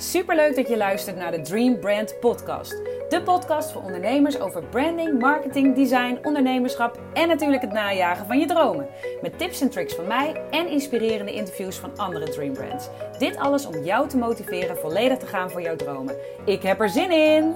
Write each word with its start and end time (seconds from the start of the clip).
Superleuk 0.00 0.56
dat 0.56 0.68
je 0.68 0.76
luistert 0.76 1.16
naar 1.16 1.30
de 1.30 1.40
Dream 1.40 1.78
Brand 1.78 2.20
Podcast. 2.20 2.70
De 3.08 3.22
podcast 3.24 3.70
voor 3.70 3.82
ondernemers 3.82 4.40
over 4.40 4.64
branding, 4.64 5.18
marketing, 5.18 5.74
design, 5.74 6.18
ondernemerschap 6.22 7.00
en 7.12 7.28
natuurlijk 7.28 7.62
het 7.62 7.72
najagen 7.72 8.26
van 8.26 8.38
je 8.38 8.46
dromen. 8.46 8.86
Met 9.22 9.38
tips 9.38 9.60
en 9.60 9.70
tricks 9.70 9.94
van 9.94 10.06
mij 10.06 10.42
en 10.50 10.68
inspirerende 10.68 11.32
interviews 11.32 11.76
van 11.76 11.96
andere 11.96 12.28
Dream 12.28 12.52
Brands. 12.52 12.88
Dit 13.18 13.36
alles 13.36 13.66
om 13.66 13.84
jou 13.84 14.08
te 14.08 14.16
motiveren 14.16 14.76
volledig 14.76 15.18
te 15.18 15.26
gaan 15.26 15.50
voor 15.50 15.62
jouw 15.62 15.76
dromen. 15.76 16.14
Ik 16.44 16.62
heb 16.62 16.80
er 16.80 16.88
zin 16.88 17.10
in! 17.10 17.54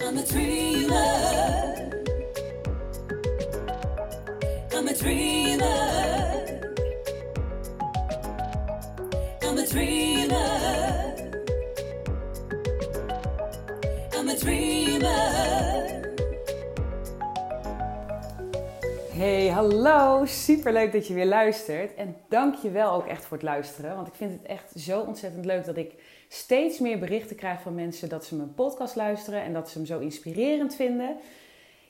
I'm 0.00 0.18
a 0.18 0.22
dreamer. 0.22 1.04
I'm 4.72 4.88
a 4.88 4.92
dreamer. 4.92 6.04
I'm 9.42 9.66
dreamer. 9.66 11.15
I'm 14.28 14.36
dreamer. 14.36 16.14
Hey, 19.12 19.48
hallo. 19.48 20.24
Super 20.24 20.72
leuk 20.72 20.92
dat 20.92 21.06
je 21.06 21.14
weer 21.14 21.26
luistert. 21.26 21.94
En 21.94 22.16
dank 22.28 22.54
je 22.54 22.70
wel 22.70 22.92
ook 22.92 23.06
echt 23.06 23.24
voor 23.24 23.36
het 23.36 23.46
luisteren. 23.46 23.94
Want 23.94 24.06
ik 24.06 24.14
vind 24.14 24.32
het 24.32 24.42
echt 24.42 24.72
zo 24.74 25.00
ontzettend 25.00 25.44
leuk 25.44 25.64
dat 25.64 25.76
ik 25.76 25.92
steeds 26.28 26.78
meer 26.78 26.98
berichten 26.98 27.36
krijg 27.36 27.60
van 27.60 27.74
mensen 27.74 28.08
dat 28.08 28.24
ze 28.24 28.36
mijn 28.36 28.54
podcast 28.54 28.96
luisteren 28.96 29.42
en 29.42 29.52
dat 29.52 29.70
ze 29.70 29.78
hem 29.78 29.86
zo 29.86 29.98
inspirerend 29.98 30.74
vinden. 30.74 31.16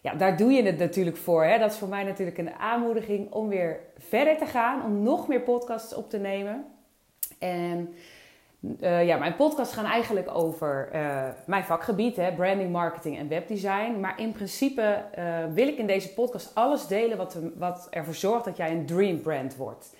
Ja, 0.00 0.14
daar 0.14 0.36
doe 0.36 0.52
je 0.52 0.62
het 0.62 0.78
natuurlijk 0.78 1.16
voor. 1.16 1.44
Hè? 1.44 1.58
Dat 1.58 1.72
is 1.72 1.78
voor 1.78 1.88
mij 1.88 2.04
natuurlijk 2.04 2.38
een 2.38 2.52
aanmoediging 2.52 3.32
om 3.32 3.48
weer 3.48 3.80
verder 3.96 4.38
te 4.38 4.46
gaan, 4.46 4.84
om 4.84 5.02
nog 5.02 5.28
meer 5.28 5.40
podcasts 5.40 5.94
op 5.94 6.10
te 6.10 6.18
nemen. 6.18 6.64
En 7.38 7.94
uh, 8.60 9.06
ja, 9.06 9.16
mijn 9.16 9.36
podcasts 9.36 9.74
gaan 9.74 9.84
eigenlijk 9.84 10.34
over 10.34 10.88
uh, 10.94 11.24
mijn 11.46 11.64
vakgebied, 11.64 12.16
hè, 12.16 12.32
branding, 12.32 12.72
marketing 12.72 13.18
en 13.18 13.28
webdesign. 13.28 14.00
Maar 14.00 14.20
in 14.20 14.32
principe 14.32 15.04
uh, 15.18 15.44
wil 15.52 15.68
ik 15.68 15.78
in 15.78 15.86
deze 15.86 16.14
podcast 16.14 16.54
alles 16.54 16.86
delen 16.86 17.16
wat, 17.16 17.38
wat 17.56 17.86
ervoor 17.90 18.14
zorgt 18.14 18.44
dat 18.44 18.56
jij 18.56 18.70
een 18.70 18.86
dream 18.86 19.20
brand 19.20 19.56
wordt. 19.56 19.94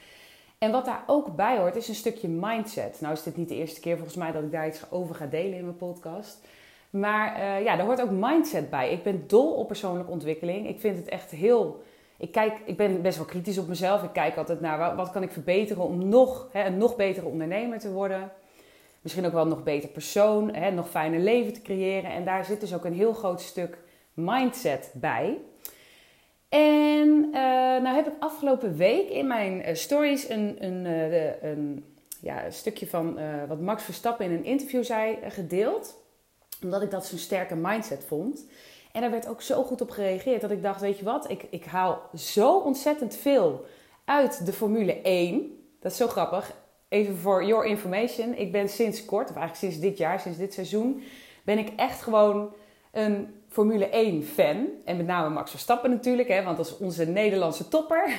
En 0.59 0.71
wat 0.71 0.85
daar 0.85 1.03
ook 1.07 1.37
bij 1.37 1.59
hoort, 1.59 1.77
is 1.77 1.89
een 1.89 1.95
stukje 1.95 2.29
mindset. 2.29 3.01
Nou 3.01 3.13
is 3.13 3.23
dit 3.23 3.37
niet 3.37 3.49
de 3.49 3.55
eerste 3.55 3.81
keer 3.81 3.97
volgens 3.97 4.17
mij 4.17 4.33
dat 4.33 4.43
ik 4.43 4.53
daar 4.53 4.67
iets 4.67 4.91
over 4.91 5.15
ga 5.15 5.27
delen 5.27 5.59
in 5.59 5.65
mijn 5.65 5.77
podcast. 5.77 6.47
Maar 6.91 7.43
ja, 7.63 7.77
daar 7.77 7.87
hoort 7.87 8.03
ook 8.03 8.11
mindset 8.11 8.71
bij. 8.71 8.93
Ik 8.93 9.03
ben 9.03 9.25
dol 9.27 9.53
op 9.53 9.67
persoonlijke 9.67 10.11
ontwikkeling. 10.11 10.69
Ik 10.69 10.81
vind 10.81 10.97
het 10.97 11.09
echt 11.09 11.31
heel 11.31 11.83
ik, 12.19 12.33
kijk, 12.33 12.61
ik 12.65 12.77
ben 12.77 13.03
best 13.03 13.17
wel 13.17 13.27
kritisch 13.27 13.59
op 13.59 13.69
mezelf. 13.69 14.03
Ik 14.03 14.13
kijk 14.13 14.37
altijd 14.37 14.61
naar 14.61 14.79
wat, 14.79 14.95
wat 14.95 15.11
kan 15.11 15.23
ik 15.23 15.33
verbeteren 15.33 15.83
om 15.83 16.09
nog, 16.09 16.49
hè, 16.53 16.65
een 16.65 16.79
nog 16.79 16.97
betere 16.97 17.27
ondernemer 17.27 17.79
te 17.79 17.93
worden. 17.93 18.33
Misschien 19.07 19.27
ook 19.27 19.33
wel 19.33 19.47
nog 19.47 19.63
beter 19.63 19.89
persoon, 19.89 20.55
hè, 20.55 20.71
nog 20.71 20.91
fijner 20.91 21.21
leven 21.21 21.53
te 21.53 21.63
creëren. 21.63 22.11
En 22.11 22.25
daar 22.25 22.45
zit 22.45 22.61
dus 22.61 22.75
ook 22.75 22.85
een 22.85 22.95
heel 22.95 23.13
groot 23.13 23.41
stuk 23.41 23.79
mindset 24.15 24.91
bij. 24.95 25.39
En 26.49 27.09
uh, 27.09 27.33
nou 27.83 27.95
heb 27.95 28.07
ik 28.07 28.13
afgelopen 28.19 28.77
week 28.77 29.09
in 29.09 29.27
mijn 29.27 29.69
uh, 29.69 29.75
stories 29.75 30.29
een, 30.29 30.57
een, 30.65 30.85
uh, 30.85 31.43
een, 31.43 31.85
ja, 32.21 32.45
een 32.45 32.53
stukje 32.53 32.87
van 32.87 33.19
wat 33.49 33.61
Max 33.61 33.83
Verstappen 33.83 34.25
in 34.25 34.33
een 34.33 34.45
interview 34.45 34.85
zei 34.85 35.19
gedeeld. 35.29 35.97
Omdat 36.63 36.83
ik 36.83 36.91
dat 36.91 37.07
zo'n 37.07 37.19
sterke 37.19 37.55
mindset 37.55 38.05
vond. 38.05 38.47
En 38.93 39.01
daar 39.01 39.11
werd 39.11 39.29
ook 39.29 39.43
zo 39.43 39.63
goed 39.63 39.81
op 39.81 39.91
gereageerd 39.91 40.41
dat 40.41 40.51
ik 40.51 40.63
dacht, 40.63 40.81
weet 40.81 40.99
je 40.99 41.05
wat, 41.05 41.31
ik, 41.31 41.47
ik 41.51 41.65
haal 41.65 42.03
zo 42.15 42.59
ontzettend 42.59 43.17
veel 43.17 43.65
uit 44.05 44.47
de 44.47 44.53
Formule 44.53 45.01
1. 45.03 45.65
Dat 45.81 45.93
is 45.93 45.99
zo 45.99 46.07
grappig. 46.07 46.65
Even 46.89 47.17
voor 47.17 47.45
your 47.45 47.65
information. 47.65 48.35
Ik 48.39 48.53
ben 48.53 48.69
sinds 48.69 49.05
kort, 49.05 49.31
of 49.31 49.37
eigenlijk 49.37 49.59
sinds 49.59 49.79
dit 49.79 49.99
jaar, 49.99 50.21
sinds 50.21 50.39
dit 50.39 50.55
seizoen, 50.55 51.03
ben 51.45 51.59
ik 51.59 51.73
echt 51.77 52.03
gewoon 52.03 52.53
een 52.93 53.35
Formule 53.49 53.89
1 53.89 54.25
fan. 54.25 54.67
En 54.85 54.97
met 54.97 55.07
name 55.07 55.29
Max 55.29 55.51
Verstappen 55.51 55.91
natuurlijk, 55.91 56.29
hè, 56.29 56.43
want 56.43 56.57
dat 56.57 56.67
is 56.67 56.77
onze 56.79 57.05
Nederlandse 57.05 57.69
topper. 57.69 58.09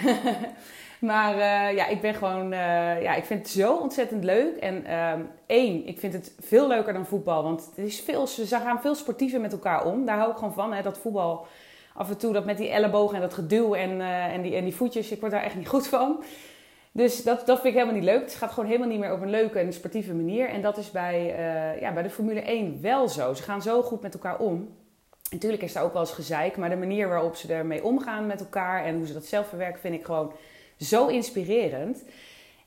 Maar 1.00 1.34
uh, 1.34 1.75
ja, 1.75 1.88
ik 1.88 2.02
ben 2.02 2.14
gewoon, 2.14 2.53
uh, 2.53 3.02
ja, 3.02 3.16
ik 3.16 3.25
vind 3.25 3.40
het 3.40 3.50
zo 3.50 3.75
ontzettend 3.75 4.24
leuk. 4.24 4.56
En 4.56 4.84
uh, 4.88 5.13
één, 5.46 5.88
ik 5.88 6.00
vind 6.00 6.13
het 6.13 6.36
veel 6.40 6.68
leuker 6.68 6.94
dan 6.94 7.06
voetbal, 7.06 7.44
want 7.44 7.69
het 7.75 7.86
is 7.86 8.00
veel, 8.00 8.28
ze 8.28 8.47
gaan 8.47 8.81
veel 8.81 8.96
sportiever 8.96 9.42
met 9.42 9.52
elkaar 9.52 9.86
om. 9.86 10.06
Daar 10.06 10.18
hou 10.18 10.31
ik 10.31 10.38
gewoon 10.38 10.53
van, 10.53 10.74
hè, 10.74 10.81
dat 10.81 10.97
voetbal 10.97 11.47
af 11.94 12.09
en 12.09 12.18
toe, 12.18 12.34
dat 12.34 12.46
met 12.46 12.58
die 12.58 12.69
ellebogen 12.69 13.16
en 13.16 13.22
dat 13.22 13.34
geduw 13.34 13.74
en, 13.74 13.90
uh, 13.90 14.25
en, 14.25 14.42
die, 14.42 14.56
en 14.56 14.63
die 14.63 14.75
voetjes, 14.75 15.12
ik 15.12 15.19
word 15.19 15.31
daar 15.31 15.44
echt 15.44 15.56
niet 15.56 15.68
goed 15.68 15.88
van. 15.88 16.24
Dus 16.97 17.24
dat, 17.24 17.46
dat 17.46 17.59
vind 17.59 17.68
ik 17.68 17.74
helemaal 17.74 17.94
niet 17.94 18.03
leuk. 18.03 18.22
Het 18.22 18.35
gaat 18.35 18.52
gewoon 18.52 18.66
helemaal 18.66 18.90
niet 18.90 19.00
meer 19.00 19.13
op 19.13 19.22
een 19.22 19.30
leuke 19.30 19.59
en 19.59 19.74
sportieve 19.74 20.13
manier. 20.13 20.50
En 20.50 20.62
dat 20.62 20.78
is 20.78 20.91
bij, 20.91 21.25
ja, 21.80 21.94
bij 21.94 22.03
de 22.03 22.09
Formule 22.09 22.41
1 22.41 22.81
wel 22.81 23.08
zo. 23.08 23.34
Ze 23.34 23.44
gaan 23.44 23.62
zo 23.62 23.81
goed 23.81 24.02
met 24.02 24.13
elkaar 24.13 24.40
om. 24.40 24.69
Natuurlijk 25.31 25.63
is 25.63 25.74
daar 25.74 25.84
ook 25.84 25.94
wel 25.94 26.02
eens 26.02 26.12
gezeik, 26.12 26.57
maar 26.57 26.69
de 26.69 26.75
manier 26.75 27.07
waarop 27.07 27.36
ze 27.36 27.53
ermee 27.53 27.84
omgaan 27.84 28.25
met 28.25 28.40
elkaar 28.40 28.86
en 28.86 28.96
hoe 28.96 29.07
ze 29.07 29.13
dat 29.13 29.25
zelf 29.25 29.47
verwerken, 29.47 29.80
vind 29.80 29.94
ik 29.94 30.06
gewoon 30.06 30.31
zo 30.78 31.07
inspirerend. 31.07 32.03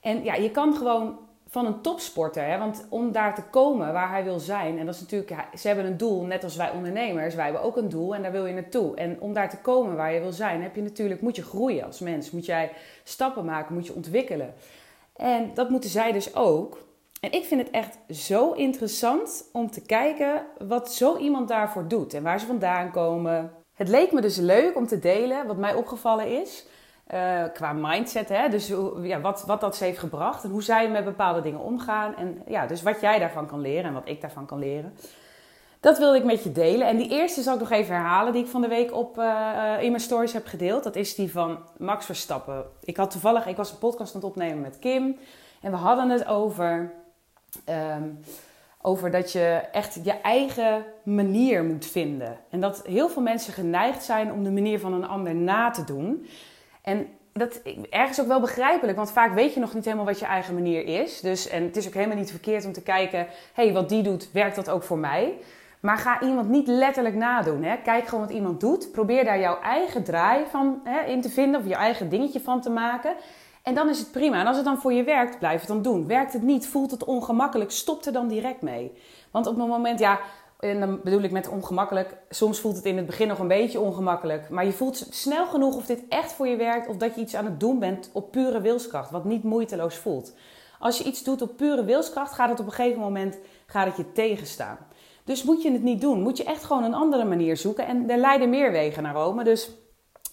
En 0.01 0.23
ja, 0.23 0.35
je 0.35 0.51
kan 0.51 0.75
gewoon 0.75 1.19
van 1.51 1.65
een 1.65 1.81
topsporter, 1.81 2.43
hè, 2.43 2.57
want 2.57 2.85
om 2.89 3.11
daar 3.11 3.35
te 3.35 3.43
komen 3.43 3.93
waar 3.93 4.09
hij 4.09 4.23
wil 4.23 4.39
zijn, 4.39 4.79
en 4.79 4.85
dat 4.85 4.95
is 4.95 5.01
natuurlijk, 5.01 5.33
ze 5.57 5.67
hebben 5.67 5.85
een 5.85 5.97
doel, 5.97 6.23
net 6.23 6.43
als 6.43 6.55
wij 6.55 6.71
ondernemers, 6.71 7.35
wij 7.35 7.43
hebben 7.43 7.63
ook 7.63 7.77
een 7.77 7.89
doel 7.89 8.15
en 8.15 8.21
daar 8.21 8.31
wil 8.31 8.45
je 8.45 8.53
naartoe. 8.53 8.95
En 8.95 9.21
om 9.21 9.33
daar 9.33 9.49
te 9.49 9.57
komen 9.57 9.95
waar 9.95 10.13
je 10.13 10.19
wil 10.19 10.31
zijn, 10.31 10.61
heb 10.61 10.75
je 10.75 10.81
natuurlijk, 10.81 11.21
moet 11.21 11.35
je 11.35 11.43
groeien 11.43 11.85
als 11.85 11.99
mens, 11.99 12.31
moet 12.31 12.45
jij 12.45 12.71
stappen 13.03 13.45
maken, 13.45 13.75
moet 13.75 13.87
je 13.87 13.95
ontwikkelen. 13.95 14.53
En 15.15 15.51
dat 15.53 15.69
moeten 15.69 15.89
zij 15.89 16.11
dus 16.11 16.35
ook. 16.35 16.77
En 17.21 17.31
ik 17.31 17.43
vind 17.43 17.61
het 17.61 17.69
echt 17.69 17.97
zo 18.09 18.51
interessant 18.51 19.49
om 19.51 19.71
te 19.71 19.81
kijken 19.81 20.45
wat 20.67 20.93
zo 20.93 21.17
iemand 21.17 21.47
daarvoor 21.47 21.87
doet 21.87 22.13
en 22.13 22.23
waar 22.23 22.39
ze 22.39 22.45
vandaan 22.45 22.91
komen. 22.91 23.51
Het 23.73 23.87
leek 23.87 24.11
me 24.11 24.21
dus 24.21 24.37
leuk 24.37 24.75
om 24.75 24.87
te 24.87 24.99
delen 24.99 25.47
wat 25.47 25.57
mij 25.57 25.73
opgevallen 25.73 26.41
is. 26.41 26.65
Uh, 27.13 27.43
qua 27.53 27.73
mindset, 27.73 28.29
hè? 28.29 28.49
dus 28.49 28.73
ja, 29.01 29.21
wat, 29.21 29.43
wat 29.47 29.61
dat 29.61 29.75
ze 29.75 29.83
heeft 29.83 29.99
gebracht 29.99 30.43
en 30.43 30.49
hoe 30.49 30.63
zij 30.63 30.89
met 30.89 31.05
bepaalde 31.05 31.41
dingen 31.41 31.59
omgaan. 31.59 32.15
En 32.15 32.41
ja, 32.47 32.67
dus 32.67 32.81
wat 32.81 33.01
jij 33.01 33.19
daarvan 33.19 33.47
kan 33.47 33.61
leren 33.61 33.83
en 33.83 33.93
wat 33.93 34.07
ik 34.07 34.21
daarvan 34.21 34.45
kan 34.45 34.59
leren. 34.59 34.93
Dat 35.81 35.97
wilde 35.97 36.17
ik 36.17 36.23
met 36.23 36.43
je 36.43 36.51
delen. 36.51 36.87
En 36.87 36.97
die 36.97 37.09
eerste 37.09 37.41
zal 37.41 37.53
ik 37.53 37.59
nog 37.59 37.71
even 37.71 37.95
herhalen, 37.95 38.33
die 38.33 38.43
ik 38.43 38.49
van 38.49 38.61
de 38.61 38.67
week 38.67 38.93
op, 38.93 39.17
uh, 39.17 39.77
in 39.79 39.89
mijn 39.89 40.03
stories 40.03 40.33
heb 40.33 40.45
gedeeld. 40.45 40.83
Dat 40.83 40.95
is 40.95 41.15
die 41.15 41.31
van 41.31 41.57
Max 41.77 42.05
Verstappen. 42.05 42.65
Ik 42.83 42.97
had 42.97 43.11
toevallig, 43.11 43.47
ik 43.47 43.55
was 43.55 43.71
een 43.71 43.77
podcast 43.77 44.15
aan 44.15 44.21
het 44.21 44.29
opnemen 44.29 44.61
met 44.61 44.79
Kim. 44.79 45.17
En 45.61 45.71
we 45.71 45.77
hadden 45.77 46.09
het 46.09 46.25
over, 46.25 46.93
um, 47.95 48.19
over 48.81 49.11
dat 49.11 49.31
je 49.31 49.61
echt 49.71 49.99
je 50.03 50.21
eigen 50.21 50.85
manier 51.03 51.63
moet 51.63 51.85
vinden. 51.85 52.37
En 52.49 52.59
dat 52.59 52.81
heel 52.85 53.09
veel 53.09 53.21
mensen 53.21 53.53
geneigd 53.53 54.03
zijn 54.03 54.31
om 54.31 54.43
de 54.43 54.51
manier 54.51 54.79
van 54.79 54.93
een 54.93 55.07
ander 55.07 55.35
na 55.35 55.69
te 55.69 55.83
doen. 55.83 56.27
En 56.81 57.07
dat 57.33 57.61
ergens 57.89 58.21
ook 58.21 58.27
wel 58.27 58.39
begrijpelijk, 58.39 58.97
want 58.97 59.11
vaak 59.11 59.33
weet 59.33 59.53
je 59.53 59.59
nog 59.59 59.73
niet 59.73 59.85
helemaal 59.85 60.05
wat 60.05 60.19
je 60.19 60.25
eigen 60.25 60.53
manier 60.53 61.01
is. 61.01 61.21
Dus, 61.21 61.47
en 61.47 61.63
het 61.63 61.77
is 61.77 61.87
ook 61.87 61.93
helemaal 61.93 62.17
niet 62.17 62.29
verkeerd 62.29 62.65
om 62.65 62.73
te 62.73 62.81
kijken, 62.81 63.27
hey, 63.53 63.73
wat 63.73 63.89
die 63.89 64.03
doet, 64.03 64.31
werkt 64.31 64.55
dat 64.55 64.69
ook 64.69 64.83
voor 64.83 64.97
mij? 64.97 65.37
Maar 65.79 65.97
ga 65.97 66.21
iemand 66.21 66.49
niet 66.49 66.67
letterlijk 66.67 67.15
nadoen. 67.15 67.63
Hè? 67.63 67.77
Kijk 67.77 68.07
gewoon 68.07 68.25
wat 68.25 68.33
iemand 68.35 68.59
doet. 68.59 68.91
Probeer 68.91 69.23
daar 69.23 69.39
jouw 69.39 69.59
eigen 69.59 70.03
draai 70.03 70.45
van 70.49 70.81
hè, 70.83 70.99
in 71.05 71.21
te 71.21 71.29
vinden 71.29 71.59
of 71.59 71.67
je 71.67 71.75
eigen 71.75 72.09
dingetje 72.09 72.39
van 72.39 72.61
te 72.61 72.69
maken. 72.69 73.15
En 73.63 73.75
dan 73.75 73.89
is 73.89 73.99
het 73.99 74.11
prima. 74.11 74.39
En 74.39 74.47
als 74.47 74.55
het 74.55 74.65
dan 74.65 74.77
voor 74.77 74.93
je 74.93 75.03
werkt, 75.03 75.39
blijf 75.39 75.59
het 75.59 75.67
dan 75.67 75.81
doen. 75.81 76.07
Werkt 76.07 76.33
het 76.33 76.41
niet, 76.41 76.67
voelt 76.67 76.91
het 76.91 77.03
ongemakkelijk, 77.03 77.71
stop 77.71 78.05
er 78.05 78.11
dan 78.11 78.27
direct 78.27 78.61
mee. 78.61 78.91
Want 79.31 79.47
op 79.47 79.57
het 79.57 79.67
moment, 79.67 79.99
ja, 79.99 80.19
en 80.61 80.79
dan 80.79 80.99
bedoel 81.03 81.21
ik 81.21 81.31
met 81.31 81.47
ongemakkelijk. 81.47 82.17
Soms 82.29 82.59
voelt 82.59 82.75
het 82.75 82.85
in 82.85 82.97
het 82.97 83.05
begin 83.05 83.27
nog 83.27 83.39
een 83.39 83.47
beetje 83.47 83.79
ongemakkelijk. 83.79 84.49
Maar 84.49 84.65
je 84.65 84.71
voelt 84.71 85.07
snel 85.09 85.45
genoeg 85.45 85.75
of 85.75 85.85
dit 85.85 86.03
echt 86.09 86.31
voor 86.31 86.47
je 86.47 86.55
werkt. 86.55 86.87
Of 86.87 86.97
dat 86.97 87.15
je 87.15 87.21
iets 87.21 87.35
aan 87.35 87.45
het 87.45 87.59
doen 87.59 87.79
bent 87.79 88.09
op 88.13 88.31
pure 88.31 88.61
wilskracht. 88.61 89.11
Wat 89.11 89.25
niet 89.25 89.43
moeiteloos 89.43 89.95
voelt. 89.95 90.33
Als 90.79 90.97
je 90.97 91.03
iets 91.03 91.23
doet 91.23 91.41
op 91.41 91.57
pure 91.57 91.83
wilskracht, 91.83 92.33
gaat 92.33 92.49
het 92.49 92.59
op 92.59 92.65
een 92.65 92.71
gegeven 92.71 92.99
moment 92.99 93.37
gaat 93.65 93.87
het 93.87 93.97
je 93.97 94.11
tegenstaan. 94.11 94.77
Dus 95.23 95.43
moet 95.43 95.61
je 95.61 95.71
het 95.71 95.83
niet 95.83 96.01
doen. 96.01 96.21
Moet 96.21 96.37
je 96.37 96.43
echt 96.43 96.63
gewoon 96.63 96.83
een 96.83 96.93
andere 96.93 97.23
manier 97.23 97.57
zoeken. 97.57 97.87
En 97.87 98.09
er 98.09 98.17
leiden 98.17 98.49
meer 98.49 98.71
wegen 98.71 99.03
naar 99.03 99.13
Rome. 99.13 99.43
Dus 99.43 99.69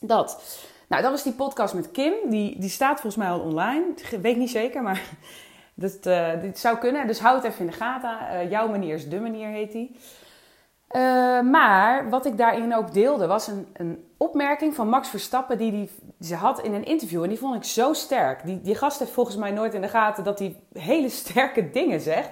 dat. 0.00 0.43
Nou, 0.88 1.02
dat 1.02 1.11
was 1.11 1.23
die 1.23 1.32
podcast 1.32 1.75
met 1.75 1.91
Kim. 1.91 2.12
Die, 2.25 2.61
die 2.61 2.70
staat 2.70 3.00
volgens 3.00 3.17
mij 3.17 3.31
al 3.31 3.41
online. 3.41 3.85
Ik 4.11 4.19
weet 4.23 4.37
niet 4.37 4.50
zeker, 4.50 4.82
maar 4.82 5.02
dat, 5.75 6.06
uh, 6.06 6.41
dit 6.41 6.58
zou 6.58 6.79
kunnen. 6.79 7.06
Dus 7.06 7.19
houd 7.19 7.43
het 7.43 7.52
even 7.52 7.64
in 7.64 7.70
de 7.70 7.76
gaten. 7.76 8.19
Uh, 8.32 8.50
jouw 8.50 8.69
manier 8.69 8.94
is 8.94 9.08
de 9.08 9.20
manier, 9.20 9.49
heet 9.49 9.73
die. 9.73 9.97
Uh, 10.90 11.00
maar 11.40 12.11
wat 12.11 12.26
ik 12.26 12.38
daarin 12.38 12.75
ook 12.75 12.93
deelde 12.93 13.26
was 13.26 13.46
een, 13.46 13.67
een 13.73 14.05
opmerking 14.17 14.75
van 14.75 14.88
Max 14.88 15.08
Verstappen 15.08 15.58
die, 15.58 15.70
die 15.70 15.90
ze 16.20 16.35
had 16.35 16.61
in 16.61 16.75
een 16.75 16.85
interview. 16.85 17.23
En 17.23 17.29
die 17.29 17.38
vond 17.38 17.55
ik 17.55 17.64
zo 17.64 17.93
sterk. 17.93 18.44
Die, 18.44 18.61
die 18.61 18.75
gast 18.75 18.99
heeft 18.99 19.11
volgens 19.11 19.37
mij 19.37 19.50
nooit 19.50 19.75
in 19.75 19.81
de 19.81 19.88
gaten 19.88 20.25
dat 20.25 20.38
hij 20.38 20.56
hele 20.73 21.08
sterke 21.08 21.70
dingen 21.70 22.00
zegt. 22.00 22.31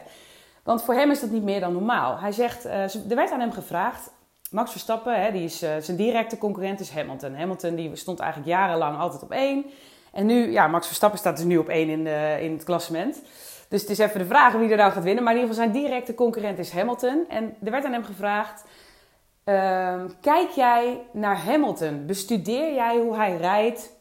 Want 0.62 0.82
voor 0.82 0.94
hem 0.94 1.10
is 1.10 1.20
dat 1.20 1.30
niet 1.30 1.42
meer 1.42 1.60
dan 1.60 1.72
normaal. 1.72 2.18
Hij 2.18 2.32
zegt, 2.32 2.64
er 2.64 3.00
werd 3.08 3.30
aan 3.30 3.40
hem 3.40 3.52
gevraagd. 3.52 4.10
Max 4.50 4.70
Verstappen, 4.70 5.22
hè, 5.22 5.32
die 5.32 5.44
is, 5.44 5.58
zijn 5.58 5.96
directe 5.96 6.38
concurrent 6.38 6.80
is 6.80 6.90
Hamilton. 6.90 7.34
Hamilton 7.34 7.74
die 7.74 7.96
stond 7.96 8.20
eigenlijk 8.20 8.50
jarenlang 8.50 8.98
altijd 8.98 9.22
op 9.22 9.30
één. 9.30 9.64
En 10.12 10.26
nu, 10.26 10.52
ja, 10.52 10.66
Max 10.66 10.86
Verstappen 10.86 11.18
staat 11.18 11.36
dus 11.36 11.46
nu 11.46 11.56
op 11.56 11.68
één 11.68 11.88
in, 11.88 12.04
de, 12.04 12.36
in 12.40 12.52
het 12.52 12.64
klassement. 12.64 13.22
Dus 13.68 13.80
het 13.80 13.90
is 13.90 13.98
even 13.98 14.18
de 14.18 14.26
vraag 14.26 14.52
wie 14.52 14.70
er 14.70 14.76
nou 14.76 14.92
gaat 14.92 15.02
winnen. 15.02 15.24
Maar 15.24 15.32
in 15.34 15.40
ieder 15.40 15.54
geval 15.54 15.70
zijn 15.70 15.82
directe 15.82 16.14
concurrent 16.14 16.58
is 16.58 16.70
Hamilton. 16.70 17.24
En 17.28 17.56
er 17.64 17.70
werd 17.70 17.84
aan 17.84 17.92
hem 17.92 18.04
gevraagd... 18.04 18.64
Ehm, 19.44 20.08
kijk 20.20 20.50
jij 20.50 21.06
naar 21.12 21.38
Hamilton? 21.38 22.06
Bestudeer 22.06 22.74
jij 22.74 22.98
hoe 22.98 23.16
hij 23.16 23.36
rijdt? 23.36 23.92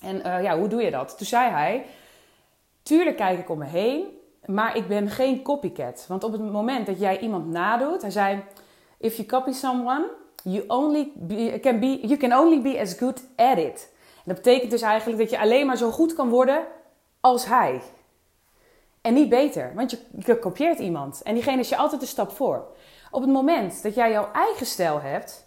En 0.00 0.16
uh, 0.16 0.42
ja, 0.42 0.58
hoe 0.58 0.68
doe 0.68 0.82
je 0.82 0.90
dat? 0.90 1.18
Toen 1.18 1.26
zei 1.26 1.50
hij... 1.50 1.86
Tuurlijk 2.82 3.16
kijk 3.16 3.38
ik 3.38 3.50
om 3.50 3.58
me 3.58 3.64
heen, 3.64 4.04
maar 4.44 4.76
ik 4.76 4.88
ben 4.88 5.08
geen 5.10 5.42
copycat. 5.42 6.04
Want 6.08 6.24
op 6.24 6.32
het 6.32 6.40
moment 6.40 6.86
dat 6.86 7.00
jij 7.00 7.18
iemand 7.18 7.46
nadoet... 7.46 8.02
Hij 8.02 8.10
zei... 8.10 8.42
If 8.98 9.16
you 9.16 9.28
copy 9.28 9.52
someone, 9.52 10.10
you, 10.42 10.64
only 10.66 11.12
can 11.60 11.80
be, 11.80 11.98
you 12.02 12.16
can 12.16 12.38
only 12.38 12.62
be 12.62 12.80
as 12.80 12.94
good 12.94 13.22
at 13.36 13.58
it. 13.58 13.92
Dat 14.24 14.36
betekent 14.36 14.70
dus 14.70 14.82
eigenlijk 14.82 15.18
dat 15.18 15.30
je 15.30 15.38
alleen 15.38 15.66
maar 15.66 15.76
zo 15.76 15.90
goed 15.90 16.14
kan 16.14 16.28
worden 16.28 16.66
als 17.20 17.46
hij. 17.46 17.80
En 19.06 19.14
niet 19.14 19.28
beter, 19.28 19.72
want 19.74 19.90
je, 19.90 19.98
je 20.26 20.38
kopieert 20.38 20.78
iemand. 20.78 21.22
En 21.22 21.34
diegene 21.34 21.60
is 21.60 21.68
je 21.68 21.76
altijd 21.76 22.02
een 22.02 22.08
stap 22.08 22.30
voor. 22.30 22.66
Op 23.10 23.20
het 23.20 23.30
moment 23.30 23.82
dat 23.82 23.94
jij 23.94 24.10
jouw 24.10 24.28
eigen 24.32 24.66
stijl 24.66 25.00
hebt, 25.00 25.46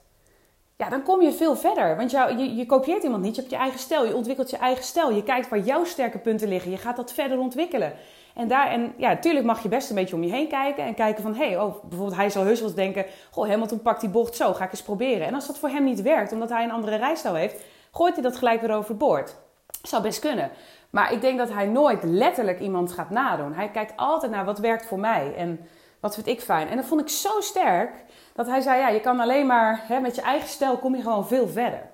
ja, 0.77 0.89
dan 0.89 1.03
kom 1.03 1.21
je 1.21 1.31
veel 1.31 1.55
verder. 1.55 1.97
Want 1.97 2.11
jou, 2.11 2.37
je, 2.37 2.55
je 2.55 2.65
kopieert 2.65 3.03
iemand 3.03 3.23
niet, 3.23 3.35
je 3.35 3.41
hebt 3.41 3.53
je 3.53 3.59
eigen 3.59 3.79
stijl. 3.79 4.05
Je 4.05 4.15
ontwikkelt 4.15 4.49
je 4.49 4.57
eigen 4.57 4.83
stijl. 4.83 5.11
Je 5.11 5.23
kijkt 5.23 5.49
waar 5.49 5.59
jouw 5.59 5.83
sterke 5.83 6.17
punten 6.17 6.47
liggen. 6.47 6.71
Je 6.71 6.77
gaat 6.77 6.95
dat 6.95 7.13
verder 7.13 7.39
ontwikkelen. 7.39 7.93
En, 8.35 8.47
daar, 8.47 8.67
en 8.67 8.93
ja, 8.97 9.09
natuurlijk 9.09 9.45
mag 9.45 9.63
je 9.63 9.69
best 9.69 9.89
een 9.89 9.95
beetje 9.95 10.15
om 10.15 10.23
je 10.23 10.31
heen 10.31 10.47
kijken. 10.47 10.83
En 10.83 10.93
kijken 10.93 11.23
van, 11.23 11.35
hé, 11.35 11.47
hey, 11.47 11.59
oh, 11.59 11.81
bijvoorbeeld 11.81 12.17
hij 12.17 12.29
zal 12.29 12.43
heus 12.43 12.61
wel 12.61 12.73
denken... 12.73 13.05
Goh, 13.31 13.47
Hamilton 13.47 13.81
pakt 13.81 14.01
die 14.01 14.09
bocht 14.09 14.35
zo, 14.35 14.53
ga 14.53 14.63
ik 14.63 14.71
eens 14.71 14.81
proberen. 14.81 15.27
En 15.27 15.33
als 15.33 15.47
dat 15.47 15.57
voor 15.57 15.69
hem 15.69 15.83
niet 15.83 16.01
werkt, 16.01 16.31
omdat 16.31 16.49
hij 16.49 16.63
een 16.63 16.71
andere 16.71 16.95
rijstijl 16.95 17.35
heeft... 17.35 17.63
gooit 17.91 18.13
hij 18.13 18.23
dat 18.23 18.37
gelijk 18.37 18.61
weer 18.61 18.75
overboord. 18.75 19.35
Zou 19.81 20.03
best 20.03 20.19
kunnen. 20.19 20.51
Maar 20.89 21.13
ik 21.13 21.21
denk 21.21 21.37
dat 21.37 21.49
hij 21.49 21.65
nooit 21.65 22.03
letterlijk 22.03 22.59
iemand 22.59 22.91
gaat 22.91 23.09
nadoen. 23.09 23.53
Hij 23.53 23.69
kijkt 23.69 23.93
altijd 23.95 24.31
naar 24.31 24.45
wat 24.45 24.59
werkt 24.59 24.85
voor 24.85 24.99
mij 24.99 25.33
en 25.35 25.59
wat 25.99 26.13
vind 26.13 26.27
ik 26.27 26.41
fijn. 26.41 26.67
En 26.67 26.75
dat 26.75 26.85
vond 26.85 27.01
ik 27.01 27.09
zo 27.09 27.41
sterk 27.41 27.91
dat 28.33 28.47
hij 28.47 28.61
zei: 28.61 28.79
Ja, 28.79 28.89
je 28.89 28.99
kan 28.99 29.19
alleen 29.19 29.45
maar 29.45 29.83
hè, 29.87 29.99
met 29.99 30.15
je 30.15 30.21
eigen 30.21 30.49
stijl 30.49 30.77
kom 30.77 30.95
je 30.95 31.01
gewoon 31.01 31.27
veel 31.27 31.47
verder. 31.47 31.89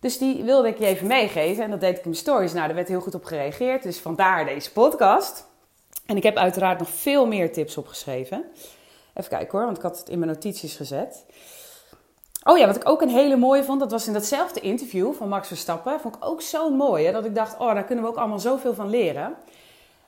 Dus 0.00 0.18
die 0.18 0.44
wilde 0.44 0.68
ik 0.68 0.78
je 0.78 0.86
even 0.86 1.06
meegeven 1.06 1.64
en 1.64 1.70
dat 1.70 1.80
deed 1.80 1.90
ik 1.90 1.96
in 1.96 2.02
mijn 2.04 2.16
stories. 2.16 2.52
Nou, 2.52 2.66
daar 2.66 2.76
werd 2.76 2.88
heel 2.88 3.00
goed 3.00 3.14
op 3.14 3.24
gereageerd. 3.24 3.82
Dus 3.82 3.98
vandaar 3.98 4.44
deze 4.44 4.72
podcast. 4.72 5.48
En 6.06 6.16
ik 6.16 6.22
heb 6.22 6.36
uiteraard 6.36 6.78
nog 6.78 6.88
veel 6.88 7.26
meer 7.26 7.52
tips 7.52 7.76
opgeschreven. 7.76 8.44
Even 9.14 9.30
kijken 9.30 9.58
hoor, 9.58 9.64
want 9.64 9.76
ik 9.76 9.82
had 9.82 9.98
het 9.98 10.08
in 10.08 10.18
mijn 10.18 10.30
notities 10.30 10.76
gezet. 10.76 11.24
Oh 12.44 12.58
ja, 12.58 12.66
wat 12.66 12.76
ik 12.76 12.88
ook 12.88 13.02
een 13.02 13.08
hele 13.08 13.36
mooie 13.36 13.64
vond, 13.64 13.80
dat 13.80 13.90
was 13.90 14.06
in 14.06 14.12
datzelfde 14.12 14.60
interview 14.60 15.12
van 15.12 15.28
Max 15.28 15.48
Verstappen. 15.48 16.00
Vond 16.00 16.16
ik 16.16 16.24
ook 16.24 16.42
zo 16.42 16.70
mooi, 16.70 17.06
hè, 17.06 17.12
dat 17.12 17.24
ik 17.24 17.34
dacht, 17.34 17.58
oh, 17.58 17.74
daar 17.74 17.84
kunnen 17.84 18.04
we 18.04 18.10
ook 18.10 18.16
allemaal 18.16 18.38
zoveel 18.38 18.74
van 18.74 18.90
leren. 18.90 19.34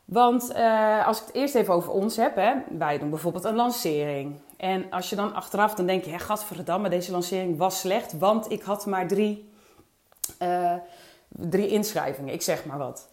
Want 0.05 0.53
uh, 0.57 1.07
als 1.07 1.21
ik 1.21 1.27
het 1.27 1.35
eerst 1.35 1.55
even 1.55 1.75
over 1.75 1.93
ons 1.93 2.17
heb, 2.17 2.37
hè, 2.37 2.53
wij 2.79 2.99
doen 2.99 3.11
bijvoorbeeld 3.11 3.45
een 3.45 3.55
lancering. 3.55 4.41
En 4.57 4.87
als 4.91 5.11
je 5.11 5.17
dan 5.17 5.35
achteraf, 5.35 5.75
dan 5.75 5.87
denk 5.87 6.05
je, 6.05 6.11
hè, 6.11 6.19
gadverdamme, 6.19 6.89
deze 6.89 7.13
lancering 7.13 7.59
was 7.59 7.81
slecht, 7.81 8.19
want 8.19 8.51
ik 8.51 8.63
had 8.63 8.87
maar 8.87 9.07
drie, 9.07 9.51
uh, 10.43 10.75
drie 11.29 11.69
inschrijvingen, 11.69 12.35
ik 12.35 12.43
zeg 12.43 12.65
maar 12.65 12.79
wat. 12.79 13.09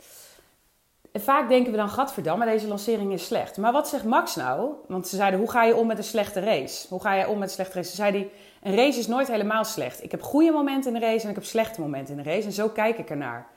En 1.11 1.21
vaak 1.21 1.50
denken 1.50 1.71
we 1.71 1.77
dan, 1.77 1.89
gadverdamme, 1.89 2.45
deze 2.45 2.67
lancering 2.67 3.13
is 3.13 3.25
slecht. 3.25 3.57
Maar 3.57 3.71
wat 3.71 3.88
zegt 3.88 4.03
Max 4.03 4.35
nou? 4.35 4.71
Want 4.88 5.07
ze 5.07 5.15
zeiden, 5.15 5.39
hoe 5.39 5.51
ga 5.51 5.63
je 5.63 5.75
om 5.75 5.88
met 5.88 5.97
een 5.97 6.03
slechte 6.03 6.39
race? 6.39 6.88
Hoe 6.89 7.01
ga 7.01 7.13
je 7.13 7.27
om 7.27 7.38
met 7.38 7.47
een 7.47 7.53
slechte 7.53 7.73
race? 7.75 7.89
Ze 7.89 7.95
zeiden, 7.95 8.29
een 8.63 8.75
race 8.75 9.00
is 9.00 9.07
nooit 9.07 9.27
helemaal 9.27 9.63
slecht. 9.65 10.03
Ik 10.03 10.11
heb 10.11 10.21
goede 10.21 10.51
momenten 10.51 10.94
in 10.94 11.00
de 11.00 11.06
race 11.06 11.23
en 11.23 11.29
ik 11.29 11.35
heb 11.35 11.45
slechte 11.45 11.81
momenten 11.81 12.17
in 12.17 12.23
de 12.23 12.29
race. 12.29 12.45
En 12.45 12.53
zo 12.53 12.69
kijk 12.69 12.97
ik 12.97 13.09
ernaar. 13.09 13.47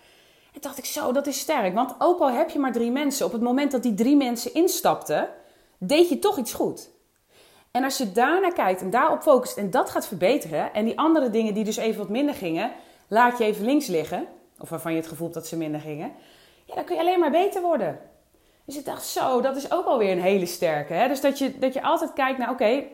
En 0.52 0.60
dacht 0.60 0.78
ik, 0.78 0.84
zo, 0.84 1.12
dat 1.12 1.26
is 1.26 1.38
sterk. 1.38 1.75
Want 1.75 1.94
ook 1.99 2.20
al 2.20 2.31
heb 2.31 2.50
je 2.50 2.58
maar 2.58 2.72
drie 2.72 2.90
mensen, 2.90 3.26
op 3.26 3.32
het 3.32 3.43
moment 3.43 3.70
dat 3.72 3.82
die 3.82 3.94
drie 3.94 4.16
mensen 4.16 4.54
instapten, 4.54 5.28
deed 5.78 6.08
je 6.08 6.19
toch 6.19 6.38
iets 6.38 6.52
goed. 6.52 6.90
En 7.70 7.84
als 7.84 7.99
je 7.99 8.12
daarnaar 8.12 8.52
kijkt 8.52 8.81
en 8.81 8.90
daarop 8.90 9.22
focust 9.22 9.56
en 9.56 9.70
dat 9.70 9.90
gaat 9.90 10.06
verbeteren, 10.06 10.75
en 10.75 10.84
die 10.84 10.99
andere 10.99 11.31
dingen 11.31 11.54
die 11.54 11.64
dus 11.64 11.76
even 11.76 11.99
wat 11.99 12.08
minder 12.08 12.34
gingen, 12.34 12.70
laat 13.08 13.38
je 13.38 13.44
even 13.44 13.64
links 13.64 13.87
liggen, 13.87 14.26
of 14.58 14.69
waarvan 14.69 14.93
je 14.93 14.99
het 14.99 15.08
gevoel 15.08 15.26
hebt 15.26 15.38
dat 15.38 15.49
ze 15.49 15.56
minder 15.56 15.81
gingen, 15.81 16.12
dan 16.74 16.84
kun 16.84 16.94
je 16.94 17.00
alleen 17.00 17.20
maar 17.20 17.30
beter 17.30 17.62
worden. 17.62 17.98
Dus 18.64 18.78
ik 18.78 18.84
dacht, 18.84 19.04
zo, 19.04 19.40
dat 19.40 19.56
is 19.56 19.72
ook 19.72 19.86
alweer 19.86 20.12
een 20.12 20.20
hele 20.20 20.46
sterke. 20.46 20.92
Hè? 20.92 21.08
Dus 21.08 21.20
dat 21.20 21.38
je, 21.38 21.58
dat 21.58 21.72
je 21.72 21.82
altijd 21.82 22.12
kijkt 22.12 22.38
naar, 22.38 22.50
oké, 22.50 22.84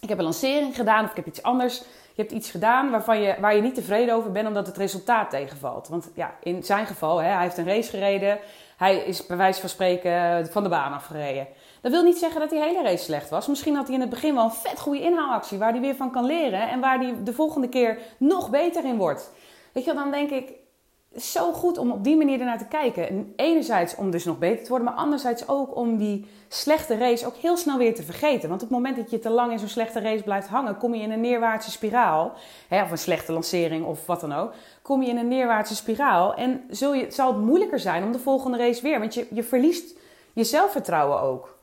ik 0.00 0.08
heb 0.08 0.18
een 0.18 0.24
lancering 0.24 0.76
gedaan 0.76 1.04
of 1.04 1.10
ik 1.10 1.16
heb 1.16 1.26
iets 1.26 1.42
anders. 1.42 1.78
Je 2.14 2.22
hebt 2.22 2.32
iets 2.32 2.50
gedaan 2.50 2.90
waarvan 2.90 3.20
je, 3.20 3.36
waar 3.40 3.56
je 3.56 3.62
niet 3.62 3.74
tevreden 3.74 4.14
over 4.14 4.32
bent 4.32 4.48
omdat 4.48 4.66
het 4.66 4.76
resultaat 4.76 5.30
tegenvalt. 5.30 5.88
Want 5.88 6.10
ja, 6.14 6.34
in 6.42 6.62
zijn 6.62 6.86
geval, 6.86 7.18
hè, 7.18 7.28
hij 7.28 7.42
heeft 7.42 7.56
een 7.56 7.66
race 7.66 7.90
gereden. 7.90 8.38
Hij 8.76 8.96
is 8.96 9.26
bij 9.26 9.36
wijze 9.36 9.60
van 9.60 9.68
spreken 9.68 10.46
van 10.50 10.62
de 10.62 10.68
baan 10.68 10.92
afgereden. 10.92 11.46
Dat 11.80 11.92
wil 11.92 12.02
niet 12.02 12.18
zeggen 12.18 12.40
dat 12.40 12.50
die 12.50 12.60
hele 12.60 12.82
race 12.82 13.04
slecht 13.04 13.30
was. 13.30 13.46
Misschien 13.46 13.74
had 13.74 13.86
hij 13.86 13.94
in 13.94 14.00
het 14.00 14.10
begin 14.10 14.34
wel 14.34 14.44
een 14.44 14.50
vet 14.50 14.80
goede 14.80 15.00
inhaalactie 15.00 15.58
waar 15.58 15.70
hij 15.70 15.80
weer 15.80 15.94
van 15.94 16.10
kan 16.10 16.24
leren. 16.24 16.68
En 16.68 16.80
waar 16.80 16.98
hij 16.98 17.14
de 17.24 17.32
volgende 17.32 17.68
keer 17.68 17.98
nog 18.18 18.50
beter 18.50 18.84
in 18.84 18.96
wordt. 18.96 19.32
Weet 19.72 19.84
je, 19.84 19.94
dan 19.94 20.10
denk 20.10 20.30
ik, 20.30 20.52
zo 21.18 21.52
goed 21.52 21.78
om 21.78 21.90
op 21.90 22.04
die 22.04 22.16
manier 22.16 22.38
ernaar 22.40 22.58
te 22.58 22.66
kijken. 22.66 23.08
En 23.08 23.32
enerzijds 23.36 23.94
om 23.94 24.10
dus 24.10 24.24
nog 24.24 24.38
beter 24.38 24.62
te 24.62 24.68
worden, 24.68 24.88
maar 24.88 24.96
anderzijds 24.96 25.48
ook 25.48 25.76
om 25.76 25.96
die 25.96 26.26
slechte 26.48 26.96
race 26.96 27.26
ook 27.26 27.34
heel 27.34 27.56
snel 27.56 27.78
weer 27.78 27.94
te 27.94 28.02
vergeten. 28.02 28.48
Want 28.48 28.62
op 28.62 28.68
het 28.68 28.76
moment 28.76 28.96
dat 28.96 29.10
je 29.10 29.18
te 29.18 29.30
lang 29.30 29.52
in 29.52 29.58
zo'n 29.58 29.68
slechte 29.68 30.00
race 30.00 30.22
blijft 30.22 30.48
hangen, 30.48 30.76
kom 30.76 30.94
je 30.94 31.02
in 31.02 31.10
een 31.10 31.20
neerwaartse 31.20 31.70
spiraal. 31.70 32.32
Hè, 32.68 32.82
of 32.82 32.90
een 32.90 32.98
slechte 32.98 33.32
lancering 33.32 33.86
of 33.86 34.06
wat 34.06 34.20
dan 34.20 34.32
ook. 34.32 34.52
Kom 34.82 35.02
je 35.02 35.08
in 35.08 35.16
een 35.16 35.28
neerwaartse 35.28 35.74
spiraal 35.74 36.34
en 36.34 36.64
zul 36.70 36.94
je, 36.94 37.06
zal 37.10 37.32
het 37.32 37.42
moeilijker 37.42 37.80
zijn 37.80 38.04
om 38.04 38.12
de 38.12 38.18
volgende 38.18 38.58
race 38.58 38.82
weer. 38.82 38.98
Want 38.98 39.14
je, 39.14 39.26
je 39.30 39.42
verliest 39.42 39.98
je 40.32 40.44
zelfvertrouwen 40.44 41.20
ook. 41.20 41.58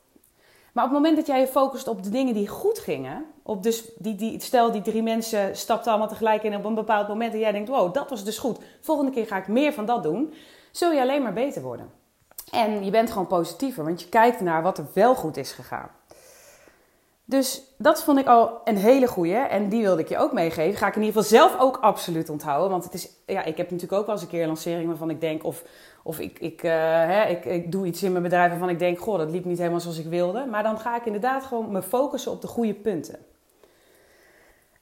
Maar 0.73 0.83
op 0.83 0.89
het 0.89 0.99
moment 0.99 1.17
dat 1.17 1.27
jij 1.27 1.39
je 1.39 1.47
focust 1.47 1.87
op 1.87 2.03
de 2.03 2.09
dingen 2.09 2.33
die 2.33 2.47
goed 2.47 2.79
gingen, 2.79 3.25
op 3.43 3.63
dus 3.63 3.91
die, 3.97 4.15
die, 4.15 4.41
stel 4.41 4.71
die 4.71 4.81
drie 4.81 5.03
mensen 5.03 5.55
stapten 5.55 5.91
allemaal 5.91 6.09
tegelijk 6.09 6.43
in 6.43 6.55
op 6.55 6.65
een 6.65 6.75
bepaald 6.75 7.07
moment 7.07 7.33
en 7.33 7.39
jij 7.39 7.51
denkt, 7.51 7.69
wow, 7.69 7.93
dat 7.93 8.09
was 8.09 8.23
dus 8.23 8.37
goed. 8.37 8.59
Volgende 8.81 9.11
keer 9.11 9.27
ga 9.27 9.37
ik 9.37 9.47
meer 9.47 9.73
van 9.73 9.85
dat 9.85 10.03
doen. 10.03 10.33
Zul 10.71 10.91
je 10.91 11.01
alleen 11.01 11.23
maar 11.23 11.33
beter 11.33 11.61
worden. 11.61 11.91
En 12.51 12.85
je 12.85 12.91
bent 12.91 13.11
gewoon 13.11 13.27
positiever, 13.27 13.83
want 13.83 14.01
je 14.01 14.09
kijkt 14.09 14.41
naar 14.41 14.61
wat 14.61 14.77
er 14.77 14.87
wel 14.93 15.15
goed 15.15 15.37
is 15.37 15.51
gegaan. 15.51 15.89
Dus 17.25 17.61
dat 17.77 18.03
vond 18.03 18.19
ik 18.19 18.27
al 18.27 18.61
een 18.63 18.77
hele 18.77 19.07
goeie. 19.07 19.35
En 19.35 19.69
die 19.69 19.81
wilde 19.81 20.01
ik 20.01 20.09
je 20.09 20.17
ook 20.17 20.33
meegeven. 20.33 20.77
Ga 20.77 20.87
ik 20.87 20.95
in 20.95 21.03
ieder 21.03 21.21
geval 21.21 21.39
zelf 21.39 21.59
ook 21.59 21.77
absoluut 21.77 22.29
onthouden. 22.29 22.69
Want 22.69 22.83
het 22.83 22.93
is, 22.93 23.09
ja, 23.25 23.43
ik 23.43 23.57
heb 23.57 23.71
natuurlijk 23.71 23.99
ook 23.99 24.05
wel 24.05 24.15
eens 24.15 24.23
een 24.23 24.29
keer 24.29 24.41
een 24.41 24.47
lancering 24.47 24.87
waarvan 24.87 25.09
ik 25.09 25.21
denk, 25.21 25.43
of, 25.43 25.63
of 26.03 26.19
ik, 26.19 26.39
ik, 26.39 26.63
uh, 26.63 26.71
hè, 26.71 27.25
ik, 27.25 27.45
ik 27.45 27.71
doe 27.71 27.85
iets 27.85 28.03
in 28.03 28.11
mijn 28.11 28.23
bedrijf 28.23 28.49
waarvan 28.49 28.69
ik 28.69 28.79
denk, 28.79 28.99
goh, 28.99 29.17
dat 29.17 29.31
liep 29.31 29.45
niet 29.45 29.57
helemaal 29.57 29.79
zoals 29.79 29.99
ik 29.99 30.05
wilde. 30.05 30.45
Maar 30.45 30.63
dan 30.63 30.79
ga 30.79 30.95
ik 30.95 31.05
inderdaad 31.05 31.43
gewoon 31.43 31.71
me 31.71 31.81
focussen 31.81 32.31
op 32.31 32.41
de 32.41 32.47
goede 32.47 32.73
punten. 32.73 33.19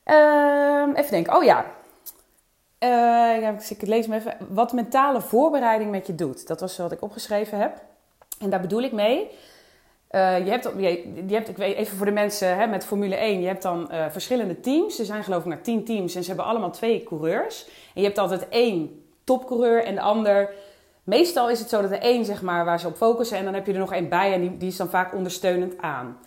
Uh, 0.05 0.87
even 0.93 1.11
denken, 1.11 1.35
oh 1.35 1.43
ja. 1.43 1.65
Uh, 2.79 3.69
ik 3.69 3.81
lees 3.81 4.07
me 4.07 4.15
even. 4.15 4.37
Wat 4.49 4.73
mentale 4.73 5.21
voorbereiding 5.21 5.91
met 5.91 6.07
je 6.07 6.15
doet. 6.15 6.47
Dat 6.47 6.59
was 6.59 6.77
wat 6.77 6.91
ik 6.91 7.01
opgeschreven 7.01 7.59
heb. 7.59 7.81
En 8.39 8.49
daar 8.49 8.61
bedoel 8.61 8.81
ik 8.81 8.91
mee 8.91 9.29
uh, 10.11 10.45
je, 10.45 10.51
hebt, 10.51 10.71
je, 11.27 11.33
hebt, 11.33 11.49
ik 11.49 11.57
weet 11.57 11.75
even 11.75 11.97
voor 11.97 12.05
de 12.05 12.11
mensen 12.11 12.57
hè, 12.57 12.67
met 12.67 12.85
Formule 12.85 13.15
1, 13.15 13.41
je 13.41 13.47
hebt 13.47 13.61
dan 13.61 13.89
uh, 13.91 14.05
verschillende 14.09 14.59
teams. 14.59 14.99
Er 14.99 15.05
zijn 15.05 15.23
geloof 15.23 15.39
ik 15.39 15.45
maar 15.45 15.61
tien 15.61 15.83
teams 15.85 16.15
en 16.15 16.21
ze 16.21 16.27
hebben 16.27 16.45
allemaal 16.45 16.71
twee 16.71 17.03
coureurs. 17.03 17.65
En 17.65 18.01
je 18.01 18.07
hebt 18.07 18.17
altijd 18.17 18.49
één 18.49 19.03
topcoureur 19.23 19.83
en 19.83 19.95
de 19.95 20.01
ander. 20.01 20.49
Meestal 21.03 21.49
is 21.49 21.59
het 21.59 21.69
zo 21.69 21.81
dat 21.81 21.89
de 21.89 21.97
één 21.97 22.25
zeg 22.25 22.41
maar 22.41 22.65
waar 22.65 22.79
ze 22.79 22.87
op 22.87 22.95
focussen 22.95 23.37
en 23.37 23.43
dan 23.43 23.53
heb 23.53 23.65
je 23.65 23.73
er 23.73 23.79
nog 23.79 23.93
één 23.93 24.09
bij 24.09 24.33
en 24.33 24.41
die, 24.41 24.57
die 24.57 24.69
is 24.69 24.77
dan 24.77 24.89
vaak 24.89 25.13
ondersteunend 25.13 25.77
aan. 25.77 26.17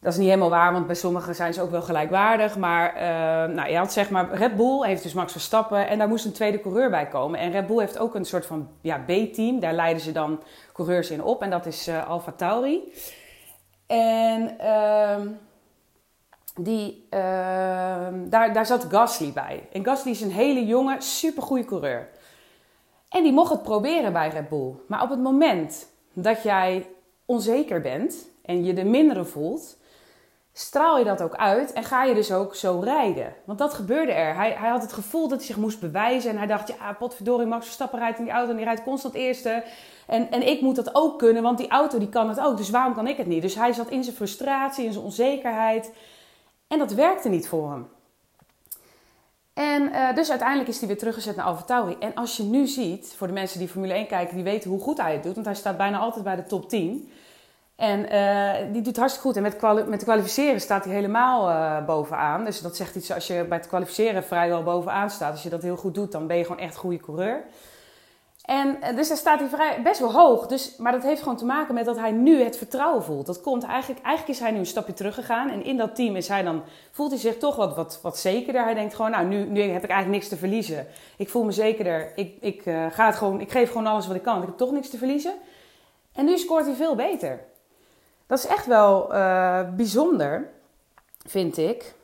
Dat 0.00 0.12
is 0.12 0.18
niet 0.18 0.28
helemaal 0.28 0.50
waar, 0.50 0.72
want 0.72 0.86
bij 0.86 0.94
sommigen 0.94 1.34
zijn 1.34 1.54
ze 1.54 1.62
ook 1.62 1.70
wel 1.70 1.82
gelijkwaardig. 1.82 2.56
Maar 2.56 2.94
uh, 2.94 3.54
nou, 3.54 3.70
je 3.70 3.76
had 3.76 3.92
zeg 3.92 4.10
maar, 4.10 4.34
Red 4.34 4.56
Bull 4.56 4.86
heeft 4.86 5.02
dus 5.02 5.12
Max 5.12 5.32
Verstappen 5.32 5.88
en 5.88 5.98
daar 5.98 6.08
moest 6.08 6.24
een 6.24 6.32
tweede 6.32 6.60
coureur 6.60 6.90
bij 6.90 7.06
komen. 7.06 7.38
En 7.38 7.50
Red 7.50 7.66
Bull 7.66 7.78
heeft 7.78 7.98
ook 7.98 8.14
een 8.14 8.24
soort 8.24 8.46
van 8.46 8.68
ja, 8.80 8.98
B-team. 8.98 9.60
Daar 9.60 9.74
leiden 9.74 10.02
ze 10.02 10.12
dan 10.12 10.42
coureurs 10.72 11.10
in 11.10 11.22
op 11.22 11.42
en 11.42 11.50
dat 11.50 11.66
is 11.66 11.88
uh, 11.88 12.08
Alfa 12.08 12.32
Tauri. 12.32 12.92
En 13.86 14.56
uh, 14.60 15.20
die, 16.60 17.06
ehm, 17.10 18.28
daar, 18.28 18.52
daar 18.52 18.66
zat 18.66 18.84
Gasly 18.84 19.32
bij. 19.32 19.68
En 19.72 19.84
Gasly 19.84 20.10
is 20.10 20.20
een 20.20 20.30
hele 20.30 20.66
jonge, 20.66 20.96
supergoeie 20.98 21.64
coureur. 21.64 22.08
En 23.08 23.22
die 23.22 23.32
mocht 23.32 23.52
het 23.52 23.62
proberen 23.62 24.12
bij 24.12 24.28
Red 24.28 24.48
Bull. 24.48 24.74
Maar 24.88 25.02
op 25.02 25.10
het 25.10 25.20
moment 25.20 25.88
dat 26.12 26.42
jij 26.42 26.86
onzeker 27.24 27.80
bent 27.80 28.28
en 28.42 28.64
je 28.64 28.72
de 28.72 28.84
mindere 28.84 29.24
voelt, 29.24 29.76
straal 30.58 30.98
je 30.98 31.04
dat 31.04 31.22
ook 31.22 31.34
uit 31.34 31.72
en 31.72 31.84
ga 31.84 32.04
je 32.04 32.14
dus 32.14 32.32
ook 32.32 32.54
zo 32.54 32.80
rijden. 32.84 33.34
Want 33.44 33.58
dat 33.58 33.74
gebeurde 33.74 34.12
er. 34.12 34.34
Hij, 34.34 34.52
hij 34.58 34.70
had 34.70 34.82
het 34.82 34.92
gevoel 34.92 35.28
dat 35.28 35.38
hij 35.38 35.46
zich 35.46 35.56
moest 35.56 35.80
bewijzen 35.80 36.30
en 36.30 36.36
hij 36.36 36.46
dacht, 36.46 36.68
ja, 36.68 36.92
potverdorie, 36.92 37.46
Max 37.46 37.64
Verstappen 37.64 37.98
rijdt 37.98 38.18
in 38.18 38.24
die 38.24 38.32
auto 38.32 38.50
en 38.50 38.56
die 38.56 38.64
rijdt 38.64 38.82
constant 38.82 39.14
eerste. 39.14 39.64
En, 40.06 40.30
en 40.30 40.46
ik 40.46 40.60
moet 40.60 40.76
dat 40.76 40.94
ook 40.94 41.18
kunnen, 41.18 41.42
want 41.42 41.58
die 41.58 41.68
auto 41.68 41.98
die 41.98 42.08
kan 42.08 42.28
het 42.28 42.40
ook, 42.40 42.56
dus 42.56 42.70
waarom 42.70 42.94
kan 42.94 43.06
ik 43.06 43.16
het 43.16 43.26
niet? 43.26 43.42
Dus 43.42 43.54
hij 43.54 43.72
zat 43.72 43.90
in 43.90 44.04
zijn 44.04 44.16
frustratie, 44.16 44.84
in 44.84 44.92
zijn 44.92 45.04
onzekerheid 45.04 45.92
en 46.66 46.78
dat 46.78 46.92
werkte 46.92 47.28
niet 47.28 47.48
voor 47.48 47.70
hem. 47.70 47.88
En 49.52 49.82
uh, 49.82 50.14
dus 50.14 50.30
uiteindelijk 50.30 50.68
is 50.68 50.78
hij 50.78 50.88
weer 50.88 50.98
teruggezet 50.98 51.36
naar 51.36 51.44
AlphaTauri. 51.44 51.96
En 52.00 52.14
als 52.14 52.36
je 52.36 52.42
nu 52.42 52.66
ziet, 52.66 53.14
voor 53.16 53.26
de 53.26 53.32
mensen 53.32 53.58
die 53.58 53.68
Formule 53.68 53.92
1 53.92 54.06
kijken, 54.06 54.34
die 54.34 54.44
weten 54.44 54.70
hoe 54.70 54.80
goed 54.80 55.00
hij 55.00 55.12
het 55.12 55.22
doet. 55.22 55.34
Want 55.34 55.46
hij 55.46 55.54
staat 55.54 55.76
bijna 55.76 55.98
altijd 55.98 56.24
bij 56.24 56.36
de 56.36 56.46
top 56.46 56.68
10. 56.68 57.10
En 57.76 58.14
uh, 58.14 58.72
die 58.72 58.82
doet 58.82 58.96
hartstikke 58.96 59.28
goed. 59.28 59.36
En 59.36 59.42
met, 59.42 59.88
met 59.88 60.02
kwalificeren 60.02 60.60
staat 60.60 60.84
hij 60.84 60.94
helemaal 60.94 61.48
uh, 61.48 61.86
bovenaan. 61.86 62.44
Dus 62.44 62.60
dat 62.60 62.76
zegt 62.76 62.94
iets 62.94 63.12
als 63.12 63.26
je 63.26 63.44
bij 63.48 63.58
het 63.58 63.66
kwalificeren 63.66 64.24
vrijwel 64.24 64.62
bovenaan 64.62 65.10
staat. 65.10 65.32
Als 65.32 65.42
je 65.42 65.48
dat 65.48 65.62
heel 65.62 65.76
goed 65.76 65.94
doet, 65.94 66.12
dan 66.12 66.26
ben 66.26 66.36
je 66.36 66.44
gewoon 66.44 66.60
echt 66.60 66.76
goede 66.76 67.00
coureur. 67.00 67.44
En 68.44 68.76
uh, 68.82 68.96
dus 68.96 69.08
daar 69.08 69.16
staat 69.16 69.38
hij 69.38 69.48
vrij, 69.48 69.82
best 69.82 70.00
wel 70.00 70.12
hoog. 70.12 70.46
Dus, 70.46 70.76
maar 70.76 70.92
dat 70.92 71.02
heeft 71.02 71.22
gewoon 71.22 71.36
te 71.36 71.44
maken 71.44 71.74
met 71.74 71.84
dat 71.84 71.98
hij 71.98 72.10
nu 72.10 72.42
het 72.42 72.56
vertrouwen 72.56 73.02
voelt. 73.02 73.26
Dat 73.26 73.40
komt 73.40 73.64
eigenlijk, 73.64 74.04
eigenlijk 74.04 74.38
is 74.38 74.44
hij 74.44 74.52
nu 74.52 74.58
een 74.58 74.66
stapje 74.66 74.92
teruggegaan. 74.92 75.50
En 75.50 75.64
in 75.64 75.76
dat 75.76 75.94
team 75.94 76.16
is 76.16 76.28
hij 76.28 76.42
dan, 76.42 76.62
voelt 76.90 77.10
hij 77.10 77.20
zich 77.20 77.38
toch 77.38 77.56
wat, 77.56 77.76
wat, 77.76 77.98
wat 78.02 78.18
zekerder. 78.18 78.62
Hij 78.62 78.74
denkt 78.74 78.94
gewoon, 78.94 79.10
nou, 79.10 79.26
nu, 79.26 79.44
nu 79.44 79.60
heb 79.60 79.84
ik 79.84 79.90
eigenlijk 79.90 80.08
niks 80.08 80.28
te 80.28 80.36
verliezen. 80.36 80.86
Ik 81.16 81.28
voel 81.28 81.44
me 81.44 81.52
zekerder. 81.52 82.12
Ik, 82.14 82.36
ik, 82.40 82.62
ga 82.90 83.06
het 83.06 83.16
gewoon, 83.16 83.40
ik 83.40 83.50
geef 83.50 83.68
gewoon 83.68 83.86
alles 83.86 84.06
wat 84.06 84.16
ik 84.16 84.22
kan. 84.22 84.40
Ik 84.40 84.46
heb 84.46 84.56
toch 84.56 84.72
niks 84.72 84.90
te 84.90 84.98
verliezen. 84.98 85.34
En 86.12 86.24
nu 86.24 86.38
scoort 86.38 86.64
hij 86.64 86.74
veel 86.74 86.94
beter. 86.94 87.40
Dat 88.26 88.38
is 88.38 88.46
echt 88.46 88.66
wel 88.66 89.14
uh, 89.14 89.60
bijzonder, 89.76 90.48
vind 91.26 91.56
ik, 91.56 91.94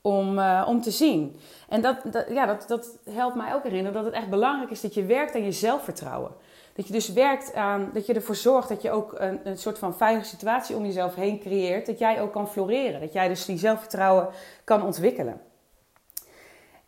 om, 0.00 0.38
uh, 0.38 0.64
om 0.68 0.80
te 0.80 0.90
zien. 0.90 1.40
En 1.68 1.80
dat, 1.80 1.96
dat, 2.04 2.26
ja, 2.28 2.46
dat, 2.46 2.64
dat 2.68 2.98
helpt 3.10 3.36
mij 3.36 3.54
ook 3.54 3.62
herinneren 3.62 3.92
dat 3.92 4.04
het 4.04 4.14
echt 4.14 4.30
belangrijk 4.30 4.70
is 4.70 4.80
dat 4.80 4.94
je 4.94 5.04
werkt 5.04 5.34
aan 5.34 5.44
je 5.44 5.52
zelfvertrouwen. 5.52 6.30
Dat 6.74 6.86
je 6.86 6.92
dus 6.92 7.12
werkt 7.12 7.54
aan, 7.54 7.90
dat 7.92 8.06
je 8.06 8.14
ervoor 8.14 8.34
zorgt 8.34 8.68
dat 8.68 8.82
je 8.82 8.90
ook 8.90 9.14
een, 9.18 9.40
een 9.44 9.58
soort 9.58 9.78
van 9.78 9.96
veilige 9.96 10.26
situatie 10.26 10.76
om 10.76 10.84
jezelf 10.84 11.14
heen 11.14 11.40
creëert. 11.40 11.86
Dat 11.86 11.98
jij 11.98 12.20
ook 12.20 12.32
kan 12.32 12.48
floreren. 12.48 13.00
Dat 13.00 13.12
jij 13.12 13.28
dus 13.28 13.44
die 13.44 13.58
zelfvertrouwen 13.58 14.28
kan 14.64 14.82
ontwikkelen. 14.82 15.40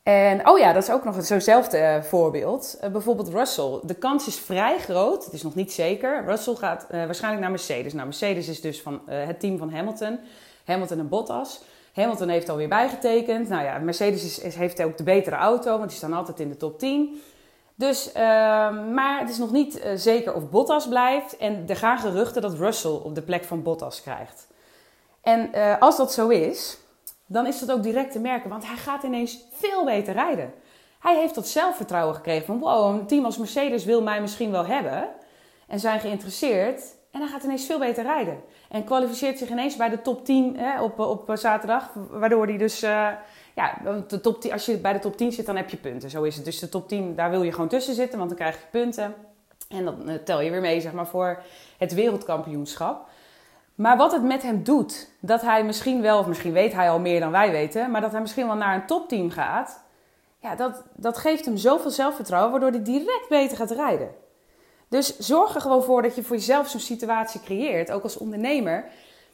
En 0.09 0.49
oh 0.49 0.59
ja, 0.59 0.73
dat 0.73 0.83
is 0.83 0.91
ook 0.91 1.05
nog 1.05 1.25
zo'nzelfde 1.25 1.79
uh, 1.79 2.03
voorbeeld. 2.03 2.79
Uh, 2.85 2.91
bijvoorbeeld 2.91 3.29
Russell. 3.29 3.79
De 3.83 3.95
kans 3.95 4.27
is 4.27 4.37
vrij 4.37 4.79
groot, 4.79 5.25
het 5.25 5.35
is 5.35 5.43
nog 5.43 5.55
niet 5.55 5.73
zeker. 5.73 6.25
Russell 6.25 6.55
gaat 6.55 6.87
uh, 6.91 7.05
waarschijnlijk 7.05 7.43
naar 7.43 7.51
Mercedes. 7.51 7.93
Nou, 7.93 8.05
Mercedes 8.05 8.49
is 8.49 8.61
dus 8.61 8.83
van 8.83 9.01
het 9.07 9.41
team 9.41 9.59
van 9.59 9.71
Hamilton. 9.71 10.19
Hamilton 10.65 10.99
en 10.99 11.09
Bottas. 11.09 11.63
Hamilton 11.93 12.29
heeft 12.29 12.49
alweer 12.49 12.69
bijgetekend. 12.69 13.49
Nou 13.49 13.65
ja, 13.65 13.79
Mercedes 13.79 14.41
is, 14.43 14.55
heeft 14.55 14.83
ook 14.83 14.97
de 14.97 15.03
betere 15.03 15.37
auto, 15.37 15.77
want 15.79 15.89
die 15.89 15.99
staan 15.99 16.13
altijd 16.13 16.41
in 16.41 16.49
de 16.49 16.57
top 16.57 16.79
10. 16.79 17.21
Dus, 17.75 18.13
ehm, 18.13 18.95
maar 18.95 19.21
het 19.21 19.31
is 19.31 19.39
nog 19.39 19.53
niet 19.53 19.83
zeker 19.95 20.35
of 20.35 20.51
Bottas 20.51 20.89
blijft. 20.89 21.37
En 21.37 21.65
er 21.67 21.77
gaan 21.77 21.99
geruchten 21.99 22.43
dat 22.43 22.55
Russell 22.55 22.91
op 22.91 23.15
de 23.15 23.23
plek 23.23 23.45
van 23.45 23.63
Bottas 23.63 24.03
krijgt. 24.03 24.47
En 25.23 25.51
als 25.81 25.97
dat 25.97 26.13
zo 26.13 26.29
is, 26.29 26.79
dan 27.29 27.47
is 27.47 27.59
dat 27.59 27.73
ook 27.73 27.83
direct 27.83 28.13
te 28.13 28.21
merken, 28.21 28.51
want 28.51 28.67
hij 28.67 28.77
gaat 28.77 29.03
ineens 29.03 29.39
veel 29.53 29.85
beter 29.85 30.15
rijden. 30.15 30.53
Hij 30.99 31.17
heeft 31.17 31.35
dat 31.35 31.49
zelfvertrouwen 31.49 32.15
gekregen 32.15 32.47
van 32.47 32.59
wow, 32.59 32.95
een 32.95 33.07
team 33.07 33.25
als 33.25 33.39
Mercedes 33.39 33.85
wil 33.85 34.03
mij 34.03 34.21
misschien 34.21 34.51
wel 34.51 34.67
hebben 34.67 35.09
en 35.67 35.81
zijn 35.81 36.01
geïnteresseerd. 36.01 36.97
En 37.11 37.21
hij 37.21 37.29
gaat 37.29 37.43
ineens 37.43 37.67
veel 37.67 37.79
beter 37.79 38.03
rijden. 38.03 38.41
En 38.69 38.85
kwalificeert 38.85 39.39
zich 39.39 39.51
ineens 39.51 39.77
bij 39.77 39.89
de 39.89 40.03
top 40.03 40.25
10 40.25 40.57
hè, 40.57 40.83
op, 40.83 40.99
op 40.99 41.31
zaterdag. 41.35 41.93
Waardoor 42.11 42.47
hij 42.47 42.57
dus, 42.57 42.83
uh, 42.83 43.09
ja, 43.55 43.81
de 44.09 44.21
top 44.21 44.41
10, 44.41 44.53
als 44.53 44.67
je 44.67 44.79
bij 44.79 44.93
de 44.93 44.99
top 44.99 45.17
10 45.17 45.33
zit, 45.33 45.47
dan 45.47 45.57
heb 45.57 45.71
je 45.71 45.77
punten. 45.77 46.11
Zo 46.11 46.23
is 46.23 46.37
het. 46.37 46.45
Dus 46.45 46.59
de 46.59 46.69
top 46.69 46.89
10, 46.89 47.15
daar 47.15 47.31
wil 47.31 47.43
je 47.43 47.53
gewoon 47.53 47.69
tussen 47.69 47.95
zitten, 47.95 48.19
want 48.19 48.31
dan 48.31 48.39
krijg 48.39 48.55
je 48.55 48.67
punten. 48.71 49.15
En 49.69 49.85
dan 49.85 50.11
uh, 50.11 50.15
tel 50.15 50.41
je 50.41 50.51
weer 50.51 50.61
mee, 50.61 50.81
zeg 50.81 50.93
maar, 50.93 51.07
voor 51.07 51.43
het 51.79 51.95
wereldkampioenschap. 51.95 53.09
Maar 53.79 53.97
wat 53.97 54.13
het 54.13 54.23
met 54.23 54.43
hem 54.43 54.63
doet, 54.63 55.11
dat 55.21 55.41
hij 55.41 55.65
misschien 55.65 56.03
wel, 56.03 56.19
of 56.19 56.27
misschien 56.27 56.53
weet 56.53 56.73
hij 56.73 56.91
al 56.91 56.99
meer 56.99 57.21
dan 57.21 57.31
wij 57.31 57.51
weten, 57.51 57.91
maar 57.91 58.01
dat 58.01 58.13
hij 58.13 58.21
misschien 58.21 58.47
wel 58.47 58.57
naar 58.57 58.75
een 58.75 58.87
topteam 58.87 59.31
gaat, 59.31 59.81
ja, 60.39 60.55
dat, 60.55 60.83
dat 60.95 61.19
geeft 61.19 61.45
hem 61.45 61.57
zoveel 61.57 61.91
zelfvertrouwen, 61.91 62.51
waardoor 62.51 62.71
hij 62.71 62.83
direct 62.83 63.27
beter 63.29 63.57
gaat 63.57 63.71
rijden. 63.71 64.11
Dus 64.89 65.19
zorg 65.19 65.55
er 65.55 65.61
gewoon 65.61 65.83
voor 65.83 66.03
dat 66.03 66.15
je 66.15 66.23
voor 66.23 66.37
jezelf 66.37 66.69
zo'n 66.69 66.81
situatie 66.81 67.41
creëert, 67.41 67.91
ook 67.93 68.03
als 68.03 68.17
ondernemer, 68.17 68.85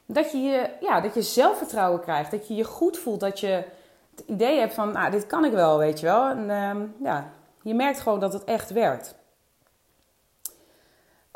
dat 0.07 0.33
je, 0.33 0.39
je, 0.39 0.71
ja, 0.81 1.01
dat 1.01 1.15
je 1.15 1.23
zelfvertrouwen 1.23 2.01
krijgt, 2.01 2.31
dat 2.31 2.49
je 2.49 2.55
je 2.55 2.65
goed 2.65 2.99
voelt, 2.99 3.21
dat 3.21 3.41
je 3.41 3.65
het 4.11 4.25
idee 4.27 4.59
hebt 4.59 4.75
van, 4.75 4.93
nou, 4.93 5.11
dit 5.11 5.27
kan 5.27 5.45
ik 5.45 5.53
wel, 5.53 5.79
weet 5.79 6.01
je 6.01 6.07
wel. 6.07 6.29
En 6.29 6.45
uh, 6.45 7.07
ja, 7.07 7.31
je 7.63 7.75
merkt 7.75 8.01
gewoon 8.01 8.21
dat 8.21 8.33
het 8.33 8.45
echt 8.45 8.71
werkt. 8.71 9.15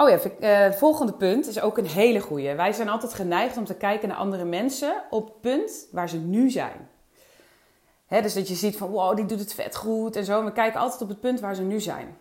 Oh 0.00 0.08
ja, 0.08 0.18
uh, 0.40 0.72
volgende 0.72 1.12
punt 1.12 1.46
is 1.46 1.60
ook 1.60 1.78
een 1.78 1.86
hele 1.86 2.20
goeie. 2.20 2.54
Wij 2.54 2.72
zijn 2.72 2.88
altijd 2.88 3.14
geneigd 3.14 3.56
om 3.56 3.64
te 3.64 3.74
kijken 3.74 4.08
naar 4.08 4.16
andere 4.16 4.44
mensen 4.44 5.02
op 5.10 5.24
het 5.26 5.40
punt 5.40 5.88
waar 5.92 6.08
ze 6.08 6.18
nu 6.18 6.50
zijn. 6.50 6.88
Dus 8.08 8.34
dat 8.34 8.48
je 8.48 8.54
ziet 8.54 8.76
van, 8.76 8.90
wow, 8.90 9.16
die 9.16 9.26
doet 9.26 9.38
het 9.38 9.54
vet 9.54 9.76
goed 9.76 10.16
en 10.16 10.24
zo. 10.24 10.44
We 10.44 10.52
kijken 10.52 10.80
altijd 10.80 11.02
op 11.02 11.08
het 11.08 11.20
punt 11.20 11.40
waar 11.40 11.54
ze 11.54 11.62
nu 11.62 11.80
zijn. 11.80 12.16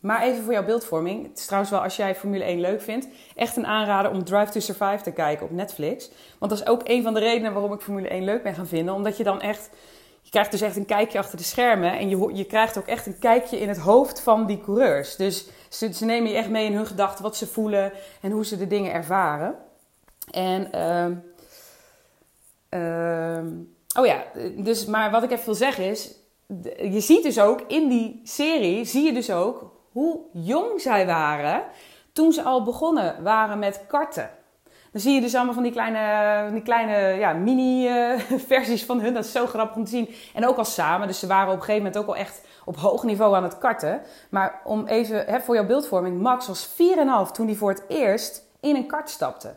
Maar 0.00 0.22
even 0.22 0.42
voor 0.42 0.52
jouw 0.52 0.64
beeldvorming. 0.64 1.28
Het 1.28 1.38
is 1.38 1.44
trouwens 1.44 1.72
wel, 1.72 1.82
als 1.82 1.96
jij 1.96 2.14
Formule 2.14 2.44
1 2.44 2.60
leuk 2.60 2.80
vindt, 2.80 3.08
echt 3.34 3.56
een 3.56 3.66
aanrader 3.66 4.10
om 4.10 4.24
Drive 4.24 4.52
to 4.52 4.60
Survive 4.60 5.02
te 5.02 5.12
kijken 5.12 5.46
op 5.46 5.52
Netflix. 5.52 6.10
Want 6.38 6.50
dat 6.50 6.60
is 6.60 6.66
ook 6.66 6.80
een 6.84 7.02
van 7.02 7.14
de 7.14 7.20
redenen 7.20 7.52
waarom 7.52 7.72
ik 7.72 7.80
Formule 7.80 8.08
1 8.08 8.24
leuk 8.24 8.42
ben 8.42 8.54
gaan 8.54 8.66
vinden. 8.66 8.94
Omdat 8.94 9.16
je 9.16 9.24
dan 9.24 9.40
echt, 9.40 9.70
je 10.30 10.36
krijgt 10.36 10.50
dus 10.50 10.68
echt 10.68 10.76
een 10.76 10.86
kijkje 10.86 11.18
achter 11.18 11.36
de 11.36 11.44
schermen. 11.44 11.98
En 11.98 12.08
je, 12.08 12.30
je 12.34 12.44
krijgt 12.44 12.78
ook 12.78 12.86
echt 12.86 13.06
een 13.06 13.18
kijkje 13.18 13.60
in 13.60 13.68
het 13.68 13.78
hoofd 13.78 14.20
van 14.20 14.46
die 14.46 14.60
coureurs. 14.60 15.16
Dus 15.16 15.46
ze, 15.68 16.04
nemen 16.04 16.30
je 16.30 16.36
echt 16.36 16.48
mee 16.48 16.66
in 16.66 16.74
hun 16.74 16.86
gedachten, 16.86 17.22
wat 17.22 17.36
ze 17.36 17.46
voelen 17.46 17.92
en 18.20 18.30
hoe 18.30 18.44
ze 18.44 18.56
de 18.56 18.66
dingen 18.66 18.92
ervaren. 18.92 19.54
En, 20.30 20.70
uh, 20.74 21.06
uh, 22.80 23.46
oh 23.98 24.06
ja, 24.06 24.24
dus, 24.56 24.86
maar 24.86 25.10
wat 25.10 25.22
ik 25.22 25.30
even 25.30 25.44
wil 25.44 25.54
zeggen 25.54 25.84
is, 25.84 26.14
je 26.76 27.00
ziet 27.00 27.22
dus 27.22 27.40
ook 27.40 27.60
in 27.66 27.88
die 27.88 28.20
serie, 28.24 28.84
zie 28.84 29.04
je 29.04 29.12
dus 29.12 29.30
ook 29.30 29.72
hoe 29.92 30.20
jong 30.32 30.80
zij 30.80 31.06
waren 31.06 31.64
toen 32.12 32.32
ze 32.32 32.42
al 32.42 32.62
begonnen 32.62 33.22
waren 33.22 33.58
met 33.58 33.84
karten. 33.88 34.30
Dan 34.92 35.00
zie 35.00 35.14
je 35.14 35.20
dus 35.20 35.34
allemaal 35.34 35.54
van 35.54 35.62
die 35.62 35.72
kleine, 35.72 36.52
die 36.52 36.62
kleine 36.62 37.18
ja, 37.18 37.32
mini-versies 37.32 38.84
van 38.90 39.00
hun. 39.00 39.14
Dat 39.14 39.24
is 39.24 39.32
zo 39.32 39.46
grappig 39.46 39.76
om 39.76 39.84
te 39.84 39.90
zien. 39.90 40.08
En 40.34 40.46
ook 40.46 40.56
al 40.56 40.64
samen. 40.64 41.06
Dus 41.06 41.18
ze 41.18 41.26
waren 41.26 41.48
op 41.48 41.58
een 41.58 41.64
gegeven 41.64 41.82
moment 41.82 42.02
ook 42.02 42.08
al 42.08 42.16
echt 42.16 42.42
op 42.64 42.76
hoog 42.76 43.02
niveau 43.02 43.36
aan 43.36 43.42
het 43.42 43.58
karten. 43.58 44.02
Maar 44.30 44.60
om 44.64 44.86
even 44.86 45.24
hè, 45.26 45.40
voor 45.40 45.54
jouw 45.54 45.66
beeldvorming. 45.66 46.20
Max 46.20 46.46
was 46.46 46.68
4,5 46.68 47.30
toen 47.32 47.46
hij 47.46 47.56
voor 47.56 47.70
het 47.70 47.84
eerst 47.88 48.44
in 48.60 48.76
een 48.76 48.86
kart 48.86 49.10
stapte. 49.10 49.54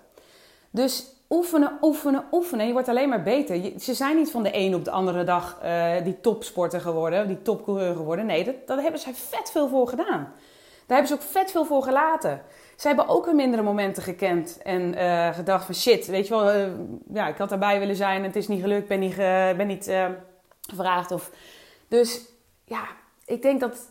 Dus 0.69 1.05
oefenen, 1.29 1.77
oefenen, 1.81 2.23
oefenen. 2.31 2.67
Je 2.67 2.73
wordt 2.73 2.87
alleen 2.87 3.09
maar 3.09 3.23
beter. 3.23 3.71
ze 3.79 3.93
zijn 3.93 4.15
niet 4.15 4.31
van 4.31 4.43
de 4.43 4.57
een 4.57 4.75
op 4.75 4.85
de 4.85 4.91
andere 4.91 5.23
dag 5.23 5.59
uh, 5.63 5.91
die 6.03 6.21
topsporter 6.21 6.81
geworden. 6.81 7.27
Die 7.27 7.41
topcoureur 7.41 7.95
geworden. 7.95 8.25
Nee, 8.25 8.43
dat, 8.43 8.55
daar 8.65 8.81
hebben 8.81 8.99
zij 8.99 9.13
vet 9.13 9.51
veel 9.51 9.67
voor 9.67 9.87
gedaan. 9.87 10.33
Daar 10.85 10.97
hebben 10.97 11.07
ze 11.07 11.13
ook 11.13 11.31
vet 11.31 11.51
veel 11.51 11.65
voor 11.65 11.83
gelaten. 11.83 12.41
Ze 12.75 12.87
hebben 12.87 13.07
ook 13.07 13.25
hun 13.25 13.35
mindere 13.35 13.63
momenten 13.63 14.03
gekend 14.03 14.59
en 14.63 14.93
uh, 14.93 15.33
gedacht 15.33 15.65
van 15.65 15.75
shit, 15.75 16.05
weet 16.05 16.27
je 16.27 16.33
wel, 16.33 16.55
uh, 16.55 16.67
ja, 17.13 17.27
ik 17.27 17.37
had 17.37 17.49
daarbij 17.49 17.79
willen 17.79 17.95
zijn, 17.95 18.23
het 18.23 18.35
is 18.35 18.47
niet 18.47 18.61
gelukt, 18.61 18.87
ben 18.87 18.99
niet, 18.99 19.15
ben 19.57 19.67
niet 19.67 19.91
gevraagd. 20.69 21.11
Of... 21.11 21.31
Dus 21.87 22.25
ja, 22.65 22.83
ik 23.25 23.41
denk 23.41 23.59
dat 23.59 23.89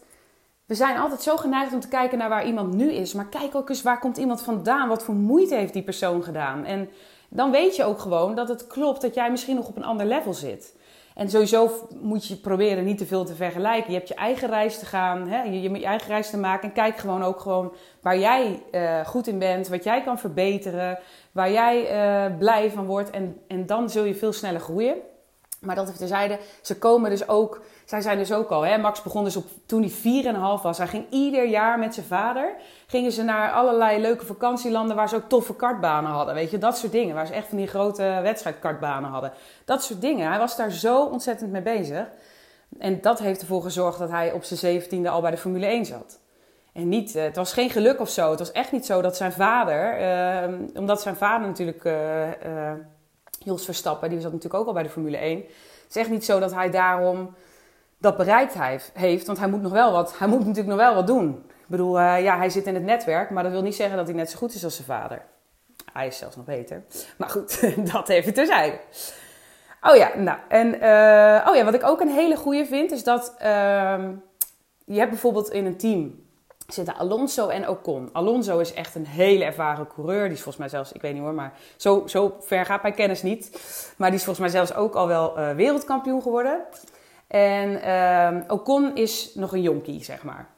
we 0.66 0.75
zijn 0.75 0.99
altijd 0.99 1.22
zo 1.22 1.37
geneigd 1.37 1.72
om 1.72 1.80
te 1.80 1.88
kijken 1.88 2.18
naar 2.18 2.28
waar 2.28 2.46
iemand 2.46 2.75
nu 2.75 2.92
is. 2.92 3.12
Maar 3.12 3.26
kijk 3.26 3.54
ook 3.54 3.68
eens 3.68 3.82
waar 3.82 3.99
komt 3.99 4.16
iemand 4.16 4.42
vandaan, 4.42 4.88
wat 4.88 5.02
voor 5.02 5.14
moeite 5.14 5.54
heeft 5.54 5.72
die 5.72 5.82
persoon 5.82 6.22
gedaan. 6.22 6.64
En 6.64 6.90
dan 7.28 7.50
weet 7.50 7.76
je 7.76 7.84
ook 7.84 7.99
gewoon 7.99 8.34
dat 8.34 8.49
het 8.49 8.66
klopt 8.66 9.00
dat 9.00 9.14
jij 9.14 9.30
misschien 9.30 9.56
nog 9.56 9.68
op 9.68 9.76
een 9.76 9.84
ander 9.84 10.06
level 10.06 10.34
zit. 10.34 10.75
En 11.14 11.31
sowieso 11.31 11.71
moet 12.00 12.26
je 12.26 12.37
proberen 12.37 12.85
niet 12.85 12.99
te 12.99 13.07
veel 13.07 13.25
te 13.25 13.35
vergelijken. 13.35 13.92
Je 13.92 13.97
hebt 13.97 14.09
je 14.09 14.14
eigen 14.14 14.49
reis 14.49 14.78
te 14.78 14.87
gaan, 14.87 15.28
hè? 15.28 15.42
Je, 15.42 15.62
je, 15.62 15.71
je 15.71 15.85
eigen 15.85 16.09
reis 16.09 16.31
te 16.31 16.38
maken. 16.38 16.69
En 16.69 16.75
kijk 16.75 16.97
gewoon 16.97 17.23
ook 17.23 17.40
gewoon 17.40 17.73
waar 18.00 18.19
jij 18.19 18.62
uh, 18.73 19.07
goed 19.07 19.26
in 19.26 19.38
bent, 19.38 19.69
wat 19.69 19.85
jij 19.85 20.02
kan 20.02 20.19
verbeteren, 20.19 20.99
waar 21.33 21.52
jij 21.52 21.83
uh, 21.83 22.38
blij 22.38 22.71
van 22.71 22.87
wordt. 22.87 23.11
En, 23.11 23.40
en 23.49 23.66
dan 23.66 23.90
zul 23.90 24.04
je 24.04 24.14
veel 24.14 24.33
sneller 24.33 24.61
groeien. 24.61 24.95
Maar 25.61 25.75
dat 25.75 25.87
even 25.87 25.99
terzijde, 25.99 26.38
ze 26.62 26.78
komen 26.78 27.11
dus 27.11 27.28
ook, 27.28 27.61
zij 27.92 28.00
zijn 28.00 28.18
dus 28.18 28.32
ook 28.32 28.50
al, 28.50 28.62
hè? 28.62 28.78
Max 28.78 29.02
begon 29.02 29.25
dus 29.25 29.37
op, 29.37 29.44
toen 29.66 29.82
hij 30.02 30.25
4,5 30.58 30.62
was. 30.62 30.78
Hij 30.78 30.87
ging 30.87 31.04
ieder 31.11 31.49
jaar 31.49 31.78
met 31.78 31.94
zijn 31.94 32.06
vader, 32.06 32.54
gingen 32.87 33.12
ze 33.12 33.22
naar 33.22 33.52
allerlei 33.52 34.00
leuke 34.00 34.26
vakantielanden 34.26 34.96
waar 34.96 35.08
ze 35.08 35.16
ook 35.16 35.28
toffe 35.28 35.54
kartbanen 35.54 36.11
hadden. 36.11 36.34
Weet 36.34 36.50
je, 36.50 36.58
dat 36.58 36.78
soort 36.78 36.92
dingen, 36.92 37.14
waar 37.14 37.26
ze 37.26 37.32
echt 37.32 37.49
van 37.49 37.56
die 37.56 37.66
grote 37.66 38.20
wedstrijdkartbanen 38.22 39.11
hadden. 39.11 39.32
Dat 39.64 39.82
soort 39.82 40.00
dingen, 40.00 40.28
hij 40.28 40.38
was 40.38 40.56
daar 40.56 40.70
zo 40.70 41.04
ontzettend 41.04 41.50
mee 41.50 41.62
bezig. 41.62 42.06
En 42.78 43.00
dat 43.00 43.18
heeft 43.18 43.40
ervoor 43.40 43.62
gezorgd 43.62 43.99
dat 43.99 44.11
hij 44.11 44.32
op 44.32 44.44
zijn 44.44 44.82
17e 44.82 45.08
al 45.08 45.20
bij 45.20 45.30
de 45.30 45.37
Formule 45.37 45.66
1 45.66 45.84
zat. 45.84 46.18
En 46.72 46.88
niet, 46.88 47.14
eh, 47.14 47.22
het 47.22 47.37
was 47.37 47.52
geen 47.52 47.70
geluk 47.70 48.00
of 48.00 48.08
zo. 48.08 48.30
Het 48.30 48.38
was 48.38 48.52
echt 48.52 48.72
niet 48.72 48.87
zo 48.87 49.02
dat 49.02 49.16
zijn 49.16 49.32
vader, 49.32 50.00
uh, 50.00 50.58
omdat 50.75 51.02
zijn 51.02 51.16
vader 51.16 51.46
natuurlijk... 51.46 51.84
Uh, 51.84 52.72
Jos 53.44 53.64
Verstappen, 53.64 54.11
die 54.11 54.20
zat 54.20 54.32
natuurlijk 54.32 54.61
ook 54.61 54.66
al 54.66 54.72
bij 54.72 54.82
de 54.82 54.88
Formule 54.88 55.16
1. 55.16 55.38
Het 55.38 55.46
is 55.88 55.96
echt 55.96 56.11
niet 56.11 56.25
zo 56.25 56.38
dat 56.40 56.54
hij 56.54 56.70
daarom 56.70 57.34
dat 58.02 58.16
bereikt 58.16 58.54
heeft. 58.92 59.26
Want 59.26 59.38
hij 59.38 59.49
moet, 59.49 59.62
nog 59.62 59.73
wel 59.73 59.92
wat, 59.92 60.18
hij 60.18 60.28
moet 60.28 60.38
natuurlijk 60.38 60.68
nog 60.68 60.76
wel 60.76 60.94
wat 60.94 61.06
doen. 61.06 61.44
Ik 61.49 61.68
bedoel, 61.68 62.00
uh, 62.00 62.23
ja, 62.23 62.37
hij 62.37 62.50
zit 62.50 62.66
in 62.66 62.75
het 62.75 62.82
netwerk, 62.82 63.30
maar 63.30 63.42
dat 63.42 63.52
wil 63.52 63.62
niet 63.62 63.75
zeggen 63.75 63.97
dat 63.97 64.06
hij 64.06 64.16
net 64.16 64.30
zo 64.30 64.38
goed 64.38 64.54
is 64.54 64.64
als 64.64 64.75
zijn 64.75 64.87
vader. 64.87 65.23
Hij 65.92 66.06
is 66.06 66.18
zelfs 66.18 66.37
nog 66.37 66.44
beter. 66.44 66.82
Maar 67.16 67.28
goed, 67.28 67.73
dat 67.92 68.09
even 68.09 68.35
terzijde. 68.35 68.78
Oh 69.80 69.97
ja, 69.97 70.11
nou, 70.16 70.38
en 70.49 70.66
uh, 70.66 71.47
oh 71.49 71.56
ja, 71.56 71.64
wat 71.64 71.75
ik 71.75 71.85
ook 71.85 72.00
een 72.00 72.09
hele 72.09 72.37
goede 72.37 72.66
vind, 72.66 72.90
is 72.90 73.04
dat 73.04 73.35
uh, 73.42 73.99
je 74.85 74.99
hebt 74.99 75.11
bijvoorbeeld 75.11 75.50
in 75.50 75.66
een 75.66 75.76
team 75.76 76.23
zitten 76.66 76.97
Alonso 76.97 77.49
en 77.49 77.68
Ocon. 77.68 78.09
Alonso 78.12 78.59
is 78.59 78.75
echt 78.75 78.94
een 78.94 79.06
hele 79.06 79.44
ervaren 79.44 79.87
coureur. 79.87 80.23
Die 80.23 80.32
is 80.32 80.42
volgens 80.42 80.56
mij 80.56 80.68
zelfs, 80.68 80.92
ik 80.92 81.02
weet 81.02 81.12
niet 81.12 81.23
hoor, 81.23 81.35
maar 81.35 81.52
zo, 81.76 82.02
zo 82.06 82.37
ver 82.40 82.64
gaat 82.64 82.82
mijn 82.82 82.94
kennis 82.94 83.23
niet. 83.23 83.50
Maar 83.97 84.09
die 84.09 84.18
is 84.18 84.25
volgens 84.25 84.52
mij 84.52 84.64
zelfs 84.64 84.75
ook 84.75 84.94
al 84.94 85.06
wel 85.06 85.38
uh, 85.38 85.50
wereldkampioen 85.50 86.23
geworden. 86.23 86.61
En 87.32 87.70
uh, 87.70 88.40
Ocon 88.48 88.96
is 88.96 89.30
nog 89.34 89.52
een 89.52 89.62
jonkie, 89.62 90.04
zeg 90.04 90.22
maar. 90.22 90.48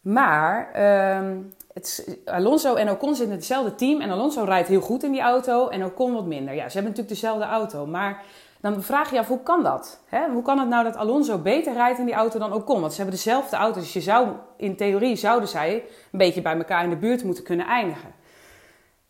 Maar 0.00 0.70
uh, 0.76 1.36
het, 1.72 2.18
Alonso 2.24 2.74
en 2.74 2.90
Ocon 2.90 3.08
zitten 3.08 3.32
in 3.32 3.38
hetzelfde 3.38 3.74
team. 3.74 4.00
En 4.00 4.10
Alonso 4.10 4.44
rijdt 4.44 4.68
heel 4.68 4.80
goed 4.80 5.02
in 5.02 5.12
die 5.12 5.20
auto 5.20 5.68
en 5.68 5.84
Ocon 5.84 6.14
wat 6.14 6.26
minder. 6.26 6.54
Ja, 6.54 6.68
ze 6.68 6.78
hebben 6.78 6.90
natuurlijk 6.90 7.20
dezelfde 7.20 7.44
auto. 7.44 7.86
Maar 7.86 8.22
dan 8.60 8.82
vraag 8.82 9.08
je 9.08 9.14
je 9.14 9.20
af, 9.20 9.28
hoe 9.28 9.42
kan 9.42 9.62
dat? 9.62 10.00
Hè? 10.06 10.28
Hoe 10.30 10.42
kan 10.42 10.58
het 10.58 10.68
nou 10.68 10.84
dat 10.84 10.96
Alonso 10.96 11.38
beter 11.38 11.72
rijdt 11.72 11.98
in 11.98 12.04
die 12.04 12.14
auto 12.14 12.38
dan 12.38 12.52
Ocon? 12.52 12.80
Want 12.80 12.92
ze 12.92 12.98
hebben 13.00 13.16
dezelfde 13.16 13.56
auto. 13.56 13.80
Dus 13.80 13.92
je 13.92 14.00
zou, 14.00 14.28
in 14.56 14.76
theorie 14.76 15.16
zouden 15.16 15.48
zij 15.48 15.84
een 16.12 16.18
beetje 16.18 16.42
bij 16.42 16.56
elkaar 16.56 16.84
in 16.84 16.90
de 16.90 16.96
buurt 16.96 17.24
moeten 17.24 17.44
kunnen 17.44 17.66
eindigen. 17.66 18.12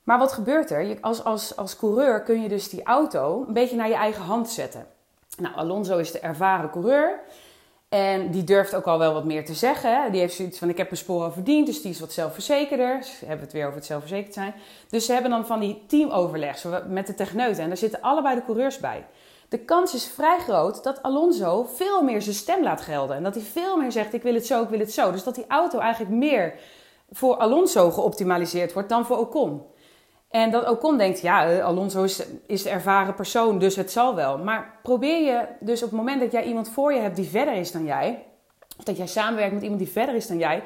Maar 0.02 0.18
wat 0.18 0.32
gebeurt 0.32 0.70
er? 0.70 0.98
Als, 1.00 1.24
als, 1.24 1.56
als 1.56 1.76
coureur 1.76 2.22
kun 2.22 2.42
je 2.42 2.48
dus 2.48 2.68
die 2.68 2.82
auto 2.82 3.44
een 3.46 3.54
beetje 3.54 3.76
naar 3.76 3.88
je 3.88 3.94
eigen 3.94 4.24
hand 4.24 4.50
zetten. 4.50 4.86
Nou, 5.40 5.54
Alonso 5.54 5.98
is 5.98 6.12
de 6.12 6.18
ervaren 6.18 6.70
coureur. 6.70 7.20
En 7.88 8.30
die 8.30 8.44
durft 8.44 8.74
ook 8.74 8.86
al 8.86 8.98
wel 8.98 9.12
wat 9.12 9.24
meer 9.24 9.44
te 9.44 9.54
zeggen. 9.54 10.02
Hè? 10.02 10.10
Die 10.10 10.20
heeft 10.20 10.34
zoiets 10.34 10.58
van: 10.58 10.68
Ik 10.68 10.76
heb 10.76 10.86
mijn 10.86 11.02
sporen 11.02 11.32
verdiend, 11.32 11.66
dus 11.66 11.82
die 11.82 11.90
is 11.90 12.00
wat 12.00 12.12
zelfverzekerder. 12.12 13.02
Ze 13.02 13.24
hebben 13.24 13.44
het 13.44 13.52
weer 13.52 13.64
over 13.64 13.76
het 13.76 13.86
zelfverzekerd 13.86 14.34
zijn. 14.34 14.54
Dus 14.88 15.06
ze 15.06 15.12
hebben 15.12 15.30
dan 15.30 15.46
van 15.46 15.60
die 15.60 15.82
teamoverleg 15.86 16.64
met 16.88 17.06
de 17.06 17.14
techneuten. 17.14 17.62
En 17.62 17.68
daar 17.68 17.76
zitten 17.76 18.00
allebei 18.00 18.34
de 18.34 18.44
coureurs 18.44 18.78
bij. 18.78 19.06
De 19.48 19.58
kans 19.58 19.94
is 19.94 20.06
vrij 20.06 20.38
groot 20.38 20.84
dat 20.84 21.02
Alonso 21.02 21.64
veel 21.74 22.02
meer 22.02 22.22
zijn 22.22 22.34
stem 22.34 22.62
laat 22.62 22.80
gelden. 22.80 23.16
En 23.16 23.22
dat 23.22 23.34
hij 23.34 23.44
veel 23.44 23.76
meer 23.76 23.92
zegt: 23.92 24.12
Ik 24.14 24.22
wil 24.22 24.34
het 24.34 24.46
zo, 24.46 24.62
ik 24.62 24.68
wil 24.68 24.78
het 24.78 24.92
zo. 24.92 25.12
Dus 25.12 25.24
dat 25.24 25.34
die 25.34 25.46
auto 25.48 25.78
eigenlijk 25.78 26.12
meer 26.14 26.54
voor 27.10 27.36
Alonso 27.36 27.90
geoptimaliseerd 27.90 28.72
wordt 28.72 28.88
dan 28.88 29.06
voor 29.06 29.18
Ocon. 29.18 29.62
En 30.30 30.50
dat 30.50 30.68
Ocon 30.68 30.98
denkt, 30.98 31.20
ja, 31.20 31.46
eh, 31.46 31.64
Alonso 31.64 32.02
is, 32.02 32.22
is 32.46 32.62
de 32.62 32.70
ervaren 32.70 33.14
persoon, 33.14 33.58
dus 33.58 33.76
het 33.76 33.92
zal 33.92 34.14
wel. 34.14 34.38
Maar 34.38 34.78
probeer 34.82 35.24
je 35.24 35.46
dus 35.60 35.82
op 35.82 35.88
het 35.88 35.98
moment 35.98 36.20
dat 36.20 36.32
jij 36.32 36.44
iemand 36.44 36.68
voor 36.68 36.92
je 36.92 37.00
hebt 37.00 37.16
die 37.16 37.28
verder 37.28 37.54
is 37.54 37.72
dan 37.72 37.84
jij, 37.84 38.24
of 38.78 38.84
dat 38.84 38.96
jij 38.96 39.06
samenwerkt 39.06 39.52
met 39.52 39.62
iemand 39.62 39.80
die 39.80 39.90
verder 39.90 40.14
is 40.14 40.26
dan 40.26 40.38
jij, 40.38 40.62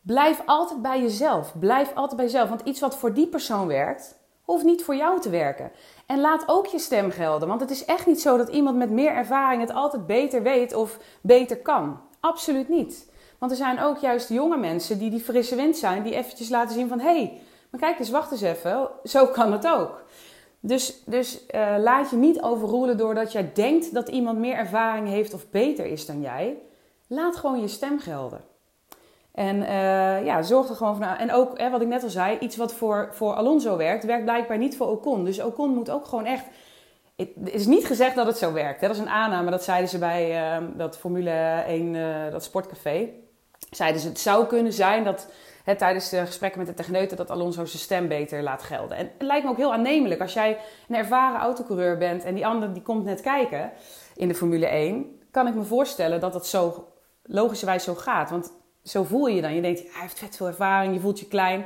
blijf 0.00 0.42
altijd 0.46 0.82
bij 0.82 1.00
jezelf. 1.00 1.58
Blijf 1.58 1.94
altijd 1.94 2.16
bij 2.16 2.24
jezelf. 2.24 2.48
Want 2.48 2.60
iets 2.64 2.80
wat 2.80 2.96
voor 2.96 3.14
die 3.14 3.26
persoon 3.26 3.66
werkt, 3.66 4.18
hoeft 4.42 4.64
niet 4.64 4.84
voor 4.84 4.96
jou 4.96 5.20
te 5.20 5.30
werken. 5.30 5.70
En 6.06 6.20
laat 6.20 6.44
ook 6.46 6.66
je 6.66 6.78
stem 6.78 7.10
gelden. 7.10 7.48
Want 7.48 7.60
het 7.60 7.70
is 7.70 7.84
echt 7.84 8.06
niet 8.06 8.20
zo 8.20 8.36
dat 8.36 8.48
iemand 8.48 8.76
met 8.76 8.90
meer 8.90 9.10
ervaring 9.10 9.60
het 9.60 9.72
altijd 9.74 10.06
beter 10.06 10.42
weet 10.42 10.74
of 10.74 10.98
beter 11.20 11.58
kan. 11.58 12.00
Absoluut 12.20 12.68
niet. 12.68 13.10
Want 13.38 13.52
er 13.52 13.58
zijn 13.58 13.80
ook 13.80 13.98
juist 13.98 14.28
jonge 14.28 14.56
mensen 14.56 14.98
die 14.98 15.10
die 15.10 15.20
frisse 15.20 15.56
wind 15.56 15.76
zijn, 15.76 16.02
die 16.02 16.14
eventjes 16.14 16.48
laten 16.48 16.74
zien 16.74 16.88
van 16.88 17.00
hé, 17.00 17.16
hey, 17.16 17.40
maar 17.70 17.80
kijk 17.80 17.98
eens, 17.98 18.10
wacht 18.10 18.30
eens 18.30 18.40
even, 18.40 18.88
zo 19.04 19.26
kan 19.26 19.52
het 19.52 19.66
ook. 19.66 20.02
Dus, 20.60 21.02
dus 21.06 21.44
uh, 21.54 21.74
laat 21.78 22.10
je 22.10 22.16
niet 22.16 22.42
overroelen 22.42 22.96
doordat 22.96 23.32
jij 23.32 23.50
denkt 23.54 23.94
dat 23.94 24.08
iemand 24.08 24.38
meer 24.38 24.54
ervaring 24.54 25.08
heeft 25.08 25.34
of 25.34 25.50
beter 25.50 25.86
is 25.86 26.06
dan 26.06 26.20
jij. 26.20 26.58
Laat 27.06 27.36
gewoon 27.36 27.60
je 27.60 27.68
stem 27.68 27.98
gelden. 27.98 28.44
En 29.32 29.56
uh, 29.56 30.24
ja, 30.24 30.42
zorg 30.42 30.68
er 30.68 30.74
gewoon 30.74 30.96
voor. 30.96 31.06
En 31.06 31.32
ook, 31.32 31.58
hè, 31.58 31.70
wat 31.70 31.80
ik 31.80 31.88
net 31.88 32.02
al 32.02 32.08
zei, 32.08 32.38
iets 32.38 32.56
wat 32.56 32.72
voor, 32.72 33.08
voor 33.12 33.34
Alonso 33.34 33.76
werkt, 33.76 34.04
werkt 34.04 34.24
blijkbaar 34.24 34.58
niet 34.58 34.76
voor 34.76 34.86
Ocon. 34.86 35.24
Dus 35.24 35.40
Ocon 35.40 35.74
moet 35.74 35.90
ook 35.90 36.04
gewoon 36.04 36.24
echt. 36.24 36.44
Het 37.16 37.30
is 37.42 37.66
niet 37.66 37.86
gezegd 37.86 38.14
dat 38.14 38.26
het 38.26 38.38
zo 38.38 38.52
werkt. 38.52 38.80
Hè. 38.80 38.86
Dat 38.86 38.96
is 38.96 39.02
een 39.02 39.08
aanname. 39.08 39.50
Dat 39.50 39.64
zeiden 39.64 39.88
ze 39.88 39.98
bij 39.98 40.56
uh, 40.60 40.66
dat 40.76 40.98
Formule 40.98 41.62
1, 41.66 41.94
uh, 41.94 42.30
dat 42.30 42.44
sportcafé. 42.44 43.08
Zeiden 43.70 44.00
ze, 44.00 44.08
het 44.08 44.18
zou 44.18 44.46
kunnen 44.46 44.72
zijn 44.72 45.04
dat 45.04 45.26
tijdens 45.76 46.08
de 46.08 46.26
gesprekken 46.26 46.58
met 46.58 46.68
de 46.68 46.74
techneuten 46.74 47.16
dat 47.16 47.30
Alonso 47.30 47.64
zijn 47.64 47.82
stem 47.82 48.08
beter 48.08 48.42
laat 48.42 48.62
gelden. 48.62 48.96
En 48.96 49.10
het 49.18 49.26
lijkt 49.26 49.44
me 49.44 49.50
ook 49.50 49.56
heel 49.56 49.72
aannemelijk 49.72 50.20
als 50.20 50.32
jij 50.32 50.58
een 50.88 50.96
ervaren 50.96 51.40
autocoureur 51.40 51.98
bent 51.98 52.24
en 52.24 52.34
die 52.34 52.46
ander 52.46 52.72
die 52.72 52.82
komt 52.82 53.04
net 53.04 53.20
kijken 53.20 53.72
in 54.14 54.28
de 54.28 54.34
Formule 54.34 54.66
1, 54.66 55.20
kan 55.30 55.46
ik 55.46 55.54
me 55.54 55.62
voorstellen 55.62 56.20
dat 56.20 56.32
dat 56.32 56.46
zo 56.46 56.88
logischerwijs 57.22 57.84
zo 57.84 57.94
gaat. 57.94 58.30
Want 58.30 58.52
zo 58.82 59.02
voel 59.02 59.26
je 59.26 59.34
je 59.34 59.42
dan. 59.42 59.54
Je 59.54 59.62
denkt, 59.62 59.80
hij 59.80 60.00
heeft 60.00 60.18
vet 60.18 60.36
veel 60.36 60.46
ervaring, 60.46 60.94
je 60.94 61.00
voelt 61.00 61.20
je 61.20 61.28
klein. 61.28 61.64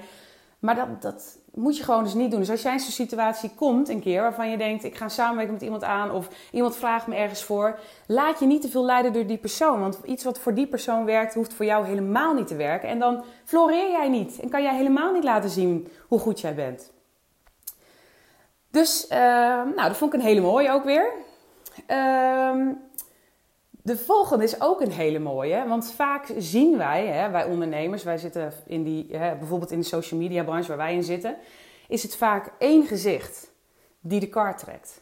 Maar 0.58 0.74
dat, 0.74 1.02
dat 1.02 1.38
moet 1.54 1.76
je 1.76 1.84
gewoon 1.84 2.04
dus 2.04 2.14
niet 2.14 2.30
doen. 2.30 2.40
Dus 2.40 2.50
als 2.50 2.62
jij 2.62 2.72
in 2.72 2.80
zo'n 2.80 2.90
situatie 2.90 3.50
komt 3.54 3.88
een 3.88 4.00
keer 4.00 4.22
waarvan 4.22 4.50
je 4.50 4.56
denkt: 4.56 4.84
ik 4.84 4.96
ga 4.96 5.08
samenwerken 5.08 5.52
met 5.52 5.62
iemand 5.62 5.84
aan 5.84 6.10
of 6.10 6.28
iemand 6.52 6.76
vraagt 6.76 7.06
me 7.06 7.14
ergens 7.14 7.44
voor, 7.44 7.78
laat 8.06 8.38
je 8.38 8.46
niet 8.46 8.62
te 8.62 8.68
veel 8.68 8.84
leiden 8.84 9.12
door 9.12 9.26
die 9.26 9.38
persoon. 9.38 9.80
Want 9.80 9.98
iets 10.04 10.24
wat 10.24 10.38
voor 10.38 10.54
die 10.54 10.66
persoon 10.66 11.04
werkt, 11.04 11.34
hoeft 11.34 11.54
voor 11.54 11.64
jou 11.64 11.86
helemaal 11.86 12.34
niet 12.34 12.46
te 12.46 12.56
werken. 12.56 12.88
En 12.88 12.98
dan 12.98 13.24
floreer 13.44 13.90
jij 13.90 14.08
niet 14.08 14.40
en 14.40 14.48
kan 14.48 14.62
jij 14.62 14.76
helemaal 14.76 15.12
niet 15.12 15.24
laten 15.24 15.50
zien 15.50 15.88
hoe 16.08 16.18
goed 16.18 16.40
jij 16.40 16.54
bent. 16.54 16.92
Dus, 18.70 19.06
uh, 19.10 19.18
nou, 19.74 19.88
dat 19.88 19.96
vond 19.96 20.14
ik 20.14 20.20
een 20.20 20.26
hele 20.26 20.40
mooie 20.40 20.70
ook 20.70 20.84
weer. 20.84 21.12
Uh, 21.88 22.68
de 23.82 23.96
volgende 23.96 24.44
is 24.44 24.60
ook 24.60 24.80
een 24.80 24.92
hele 24.92 25.18
mooie, 25.18 25.64
want 25.68 25.92
vaak 25.92 26.32
zien 26.38 26.76
wij, 26.76 27.06
hè, 27.06 27.30
wij 27.30 27.44
ondernemers, 27.44 28.02
wij 28.02 28.18
zitten 28.18 28.52
in 28.66 28.82
die, 28.82 29.06
hè, 29.16 29.36
bijvoorbeeld 29.36 29.70
in 29.70 29.80
de 29.80 29.86
social 29.86 30.20
media 30.20 30.44
branche 30.44 30.68
waar 30.68 30.76
wij 30.76 30.94
in 30.94 31.02
zitten, 31.02 31.36
is 31.88 32.02
het 32.02 32.16
vaak 32.16 32.52
één 32.58 32.86
gezicht 32.86 33.50
die 34.00 34.20
de 34.20 34.28
kar 34.28 34.56
trekt. 34.56 35.00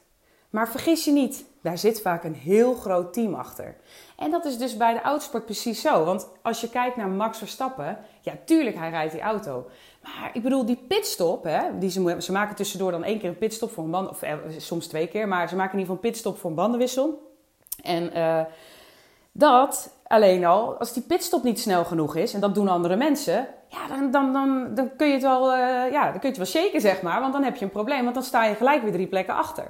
Maar 0.51 0.69
vergis 0.69 1.05
je 1.05 1.13
niet, 1.13 1.45
daar 1.63 1.79
zit 1.79 2.01
vaak 2.01 2.25
een 2.25 2.35
heel 2.35 2.75
groot 2.75 3.13
team 3.13 3.35
achter. 3.35 3.77
En 4.17 4.31
dat 4.31 4.45
is 4.45 4.59
dus 4.59 4.77
bij 4.77 4.93
de 4.93 5.01
autosport 5.01 5.45
precies 5.45 5.81
zo. 5.81 6.05
Want 6.05 6.29
als 6.43 6.61
je 6.61 6.71
kijkt 6.71 6.97
naar 6.97 7.09
Max 7.09 7.39
Verstappen, 7.39 7.99
ja, 8.21 8.33
tuurlijk, 8.45 8.77
hij 8.77 8.91
rijdt 8.91 9.13
die 9.13 9.21
auto. 9.21 9.67
Maar 10.03 10.31
ik 10.33 10.43
bedoel, 10.43 10.65
die 10.65 10.85
pitstop, 10.89 11.45
hè, 11.45 11.79
die 11.79 11.91
ze, 11.91 12.17
ze 12.19 12.33
maken 12.33 12.57
tussendoor 12.57 12.91
dan 12.91 13.05
één 13.05 13.19
keer 13.19 13.29
een 13.29 13.39
pitstop 13.39 13.71
voor 13.71 13.85
een 13.85 13.91
band, 13.91 14.09
of 14.09 14.23
eh, 14.23 14.35
soms 14.59 14.87
twee 14.87 15.07
keer, 15.07 15.29
maar 15.29 15.49
ze 15.49 15.57
maken 15.57 15.73
in 15.73 15.79
ieder 15.79 15.95
geval 15.95 16.05
een 16.05 16.11
pitstop 16.11 16.39
voor 16.39 16.51
een 16.51 16.57
bandenwissel. 16.57 17.29
En 17.83 18.17
uh, 18.17 18.41
dat 19.33 19.99
alleen 20.07 20.45
al, 20.45 20.75
als 20.75 20.93
die 20.93 21.03
pitstop 21.03 21.43
niet 21.43 21.61
snel 21.61 21.85
genoeg 21.85 22.17
is, 22.17 22.35
en 22.35 22.41
dat 22.41 22.55
doen 22.55 22.69
andere 22.69 22.97
mensen, 22.97 23.49
ja, 23.69 23.87
dan, 23.89 24.11
dan, 24.11 24.33
dan, 24.33 24.75
dan 24.75 24.97
kun 24.97 25.07
je 25.07 25.13
het 25.13 25.23
wel, 25.23 25.53
uh, 25.53 25.93
ja, 25.93 26.03
dan 26.03 26.21
kun 26.21 26.31
je 26.33 26.37
het 26.37 26.37
wel 26.37 26.63
shaken, 26.63 26.81
zeg 26.81 27.03
maar. 27.03 27.21
Want 27.21 27.33
dan 27.33 27.43
heb 27.43 27.57
je 27.57 27.65
een 27.65 27.71
probleem, 27.71 28.03
want 28.03 28.15
dan 28.15 28.25
sta 28.25 28.45
je 28.45 28.55
gelijk 28.55 28.83
weer 28.83 28.93
drie 28.93 29.07
plekken 29.07 29.35
achter. 29.35 29.65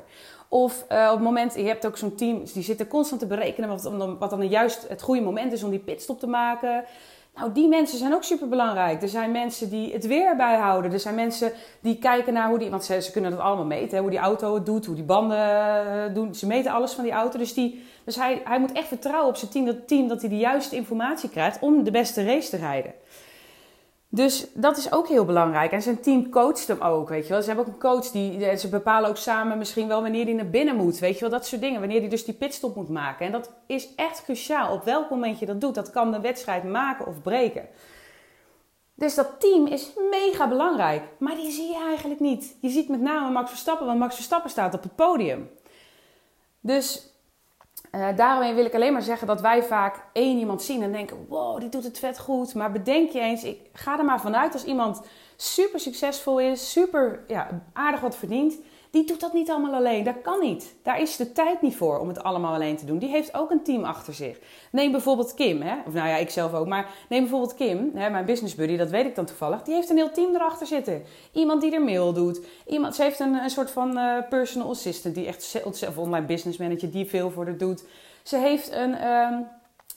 Of 0.48 0.84
uh, 0.92 1.06
op 1.06 1.14
het 1.14 1.24
moment, 1.24 1.54
je 1.54 1.66
hebt 1.66 1.86
ook 1.86 1.96
zo'n 1.96 2.14
team, 2.14 2.42
die 2.52 2.62
zitten 2.62 2.88
constant 2.88 3.20
te 3.20 3.26
berekenen 3.26 3.68
wat, 3.68 4.16
wat 4.18 4.30
dan 4.30 4.48
juist 4.48 4.88
het 4.88 5.02
goede 5.02 5.20
moment 5.20 5.52
is 5.52 5.62
om 5.62 5.70
die 5.70 5.78
pitstop 5.78 6.20
te 6.20 6.26
maken. 6.26 6.84
Nou, 7.40 7.52
die 7.52 7.68
mensen 7.68 7.98
zijn 7.98 8.14
ook 8.14 8.24
super 8.24 8.48
belangrijk. 8.48 9.02
Er 9.02 9.08
zijn 9.08 9.30
mensen 9.30 9.70
die 9.70 9.92
het 9.92 10.06
weer 10.06 10.36
bijhouden. 10.36 10.92
Er 10.92 11.00
zijn 11.00 11.14
mensen 11.14 11.52
die 11.80 11.98
kijken 11.98 12.32
naar 12.32 12.48
hoe 12.48 12.58
die. 12.58 12.70
Want 12.70 12.84
ze, 12.84 13.02
ze 13.02 13.10
kunnen 13.10 13.30
dat 13.30 13.40
allemaal 13.40 13.64
meten. 13.64 13.96
Hè, 13.96 14.00
hoe 14.00 14.10
die 14.10 14.18
auto 14.18 14.54
het 14.54 14.66
doet, 14.66 14.86
hoe 14.86 14.94
die 14.94 15.04
banden 15.04 15.38
uh, 15.38 16.14
doen. 16.14 16.34
Ze 16.34 16.46
meten 16.46 16.72
alles 16.72 16.92
van 16.92 17.04
die 17.04 17.12
auto. 17.12 17.38
Dus, 17.38 17.54
die, 17.54 17.84
dus 18.04 18.16
hij, 18.16 18.42
hij 18.44 18.60
moet 18.60 18.72
echt 18.72 18.88
vertrouwen 18.88 19.28
op 19.28 19.36
zijn 19.36 19.50
team 19.50 19.64
dat, 19.64 19.88
team 19.88 20.08
dat 20.08 20.20
hij 20.20 20.30
de 20.30 20.36
juiste 20.36 20.76
informatie 20.76 21.28
krijgt 21.28 21.58
om 21.60 21.84
de 21.84 21.90
beste 21.90 22.24
race 22.24 22.50
te 22.50 22.56
rijden. 22.56 22.92
Dus 24.12 24.46
dat 24.54 24.76
is 24.76 24.92
ook 24.92 25.08
heel 25.08 25.24
belangrijk. 25.24 25.72
En 25.72 25.82
zijn 25.82 26.00
team 26.00 26.30
coacht 26.30 26.66
hem 26.66 26.80
ook, 26.80 27.08
weet 27.08 27.26
je 27.26 27.32
wel. 27.32 27.40
Ze 27.42 27.46
hebben 27.46 27.66
ook 27.66 27.72
een 27.72 27.80
coach, 27.80 28.10
die, 28.10 28.56
ze 28.56 28.68
bepalen 28.68 29.08
ook 29.08 29.16
samen 29.16 29.58
misschien 29.58 29.88
wel 29.88 30.02
wanneer 30.02 30.24
hij 30.24 30.34
naar 30.34 30.50
binnen 30.50 30.76
moet. 30.76 30.98
Weet 30.98 31.14
je 31.14 31.20
wel, 31.20 31.30
dat 31.30 31.46
soort 31.46 31.60
dingen. 31.60 31.80
Wanneer 31.80 32.00
hij 32.00 32.08
dus 32.08 32.24
die 32.24 32.34
pitstop 32.34 32.76
moet 32.76 32.88
maken. 32.88 33.26
En 33.26 33.32
dat 33.32 33.52
is 33.66 33.94
echt 33.94 34.24
cruciaal. 34.24 34.72
Op 34.72 34.84
welk 34.84 35.10
moment 35.10 35.38
je 35.38 35.46
dat 35.46 35.60
doet, 35.60 35.74
dat 35.74 35.90
kan 35.90 36.12
de 36.12 36.20
wedstrijd 36.20 36.64
maken 36.64 37.06
of 37.06 37.22
breken. 37.22 37.68
Dus 38.94 39.14
dat 39.14 39.40
team 39.40 39.66
is 39.66 39.92
mega 40.10 40.48
belangrijk. 40.48 41.02
Maar 41.18 41.34
die 41.34 41.50
zie 41.50 41.68
je 41.68 41.84
eigenlijk 41.88 42.20
niet. 42.20 42.56
Je 42.60 42.68
ziet 42.68 42.88
met 42.88 43.00
name 43.00 43.30
Max 43.30 43.50
Verstappen, 43.50 43.86
want 43.86 43.98
Max 43.98 44.14
Verstappen 44.14 44.50
staat 44.50 44.74
op 44.74 44.82
het 44.82 44.94
podium. 44.94 45.50
Dus 46.60 47.09
uh, 47.92 48.08
daarmee 48.16 48.54
wil 48.54 48.64
ik 48.64 48.74
alleen 48.74 48.92
maar 48.92 49.02
zeggen 49.02 49.26
dat 49.26 49.40
wij 49.40 49.62
vaak 49.62 50.04
één 50.12 50.38
iemand 50.38 50.62
zien 50.62 50.82
en 50.82 50.92
denken: 50.92 51.26
wow, 51.28 51.60
die 51.60 51.68
doet 51.68 51.84
het 51.84 51.98
vet 51.98 52.18
goed. 52.18 52.54
Maar 52.54 52.72
bedenk 52.72 53.10
je 53.10 53.20
eens, 53.20 53.44
ik 53.44 53.58
ga 53.72 53.98
er 53.98 54.04
maar 54.04 54.20
vanuit 54.20 54.52
als 54.52 54.64
iemand 54.64 55.02
super 55.36 55.80
succesvol 55.80 56.40
is, 56.40 56.70
super 56.70 57.24
ja, 57.26 57.62
aardig 57.72 58.00
wat 58.00 58.16
verdient, 58.16 58.54
die 58.90 59.06
doet 59.06 59.20
dat 59.20 59.32
niet 59.32 59.50
allemaal 59.50 59.74
alleen. 59.74 60.04
Dat 60.04 60.20
kan 60.22 60.40
niet. 60.40 60.74
Daar 60.82 61.00
is 61.00 61.16
de 61.16 61.32
tijd 61.32 61.62
niet 61.62 61.76
voor 61.76 61.98
om 61.98 62.08
het 62.08 62.22
allemaal 62.22 62.54
alleen 62.54 62.76
te 62.76 62.84
doen. 62.84 62.98
Die 62.98 63.08
heeft 63.08 63.34
ook 63.34 63.50
een 63.50 63.62
team 63.62 63.84
achter 63.84 64.14
zich. 64.14 64.38
Neem 64.72 64.90
bijvoorbeeld 64.92 65.34
Kim, 65.34 65.62
hè? 65.62 65.74
of 65.86 65.92
nou 65.92 66.08
ja, 66.08 66.16
ik 66.16 66.30
zelf 66.30 66.54
ook, 66.54 66.66
maar 66.66 66.86
neem 67.08 67.20
bijvoorbeeld 67.20 67.54
Kim, 67.54 67.90
hè, 67.94 68.10
mijn 68.10 68.24
business 68.24 68.54
buddy, 68.54 68.76
dat 68.76 68.90
weet 68.90 69.06
ik 69.06 69.14
dan 69.14 69.24
toevallig. 69.24 69.62
Die 69.62 69.74
heeft 69.74 69.90
een 69.90 69.96
heel 69.96 70.10
team 70.10 70.34
erachter 70.34 70.66
zitten. 70.66 71.02
Iemand 71.32 71.60
die 71.60 71.74
er 71.74 71.82
mail 71.82 72.12
doet. 72.12 72.40
Iemand, 72.66 72.94
ze 72.94 73.02
heeft 73.02 73.20
een, 73.20 73.34
een 73.34 73.50
soort 73.50 73.70
van 73.70 73.98
uh, 73.98 74.16
personal 74.28 74.70
assistant, 74.70 75.14
die 75.14 75.26
echt 75.26 75.62
of 75.64 75.98
online 75.98 76.26
business 76.26 76.58
manager, 76.58 76.90
die 76.90 77.06
veel 77.06 77.30
voor 77.30 77.44
haar 77.44 77.56
doet. 77.56 77.84
Ze 78.22 78.36
heeft 78.36 78.72
een. 78.72 79.08
Um, 79.08 79.46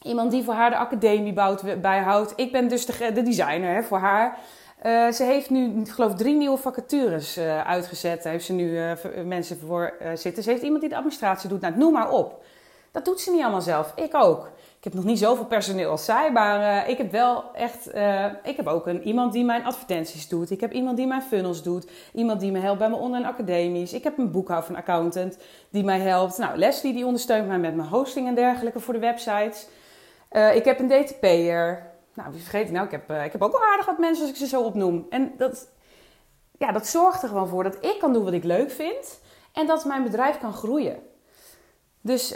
iemand 0.04 0.32
die 0.32 0.44
voor 0.44 0.54
haar 0.54 0.70
de 0.70 0.78
academie 0.78 1.34
bouwt, 1.34 1.82
bijhoudt. 1.82 2.34
Ik 2.36 2.52
ben 2.52 2.68
dus 2.68 2.86
de, 2.86 3.12
de 3.14 3.22
designer 3.22 3.76
hè, 3.76 3.84
voor 3.84 3.98
haar. 3.98 4.38
Uh, 4.84 5.12
ze 5.12 5.24
heeft 5.24 5.50
nu, 5.50 5.80
ik 5.80 5.90
geloof, 5.90 6.16
drie 6.16 6.36
nieuwe 6.36 6.58
vacatures 6.58 7.38
uh, 7.38 7.62
uitgezet. 7.62 8.24
Daar 8.24 8.32
heeft 8.32 8.46
ze 8.46 8.54
nu 8.54 8.70
uh, 8.70 8.92
mensen 9.26 9.60
voor 9.60 9.94
zitten. 10.16 10.44
Ze 10.44 10.50
heeft 10.50 10.62
iemand 10.62 10.82
die 10.82 10.90
de 10.90 10.96
administratie 10.96 11.50
doet. 11.50 11.62
Nou, 11.62 11.78
noem 11.78 11.94
maar 11.94 12.12
op. 12.12 12.44
Dat 12.92 13.06
doet 13.06 13.20
ze 13.22 13.32
niet 13.32 13.42
allemaal 13.42 13.62
zelf. 13.62 13.94
Ik 13.96 14.16
ook. 14.16 14.50
Ik 14.78 14.84
heb 14.84 14.94
nog 14.94 15.04
niet 15.04 15.20
zoveel 15.20 15.46
personeel 15.46 15.90
als 15.90 16.06
zij, 16.06 16.32
maar 16.32 16.90
ik 16.90 16.98
heb 16.98 17.12
wel 17.12 17.44
echt. 17.54 17.88
ik 18.44 18.56
heb 18.56 18.68
ook 18.68 18.88
een, 18.88 19.02
iemand 19.02 19.34
die 19.34 19.44
mijn 19.44 19.66
advertenties 19.66 20.28
doet. 20.28 20.52
Ik 20.52 20.62
heb 20.62 20.72
iemand 20.72 20.98
die 20.98 21.08
mijn 21.08 21.22
funnels 21.22 21.64
doet. 21.64 21.88
Iemand 22.14 22.40
die 22.40 22.52
me 22.52 22.60
helpt 22.60 22.80
bij 22.80 22.90
mijn 22.90 23.02
online 23.02 23.28
academies. 23.28 23.94
Ik 23.94 24.04
heb 24.04 24.18
een 24.18 24.32
boekhouder, 24.32 24.70
een 24.70 24.76
accountant 24.76 25.38
die 25.70 25.84
mij 25.84 26.00
helpt. 26.00 26.38
Nou, 26.38 26.58
Leslie 26.58 26.94
die 26.94 27.06
ondersteunt 27.06 27.48
mij 27.48 27.60
met 27.60 27.76
mijn 27.76 27.90
hosting 27.90 28.28
en 28.28 28.36
dergelijke 28.36 28.80
voor 28.80 28.94
de 28.94 29.00
websites. 29.00 29.68
ik 30.54 30.66
heb 30.66 30.80
een 30.80 30.88
DTP'er. 30.88 31.93
Nou, 32.14 32.32
wie 32.32 32.42
vergeet 32.42 32.68
ik 32.68 32.74
nou? 32.74 32.86
Ik 32.86 32.92
heb, 32.92 33.12
ik 33.12 33.32
heb 33.32 33.42
ook 33.42 33.52
wel 33.52 33.68
aardig 33.72 33.86
wat 33.86 33.98
mensen 33.98 34.24
als 34.24 34.32
ik 34.32 34.38
ze 34.38 34.48
zo 34.48 34.62
opnoem. 34.62 35.06
En 35.10 35.34
dat, 35.38 35.68
ja, 36.58 36.72
dat 36.72 36.88
zorgt 36.88 37.22
er 37.24 37.28
gewoon 37.28 37.48
voor 37.48 37.64
dat 37.64 37.86
ik 37.86 37.96
kan 38.00 38.14
doen 38.14 38.24
wat 38.24 38.34
ik 38.34 38.44
leuk 38.44 38.72
vind. 38.72 39.22
En 39.54 39.68
dat 39.68 39.86
mijn 39.86 40.04
bedrijf 40.04 40.40
kan 40.40 40.54
groeien. 40.54 41.00
Dus 42.02 42.30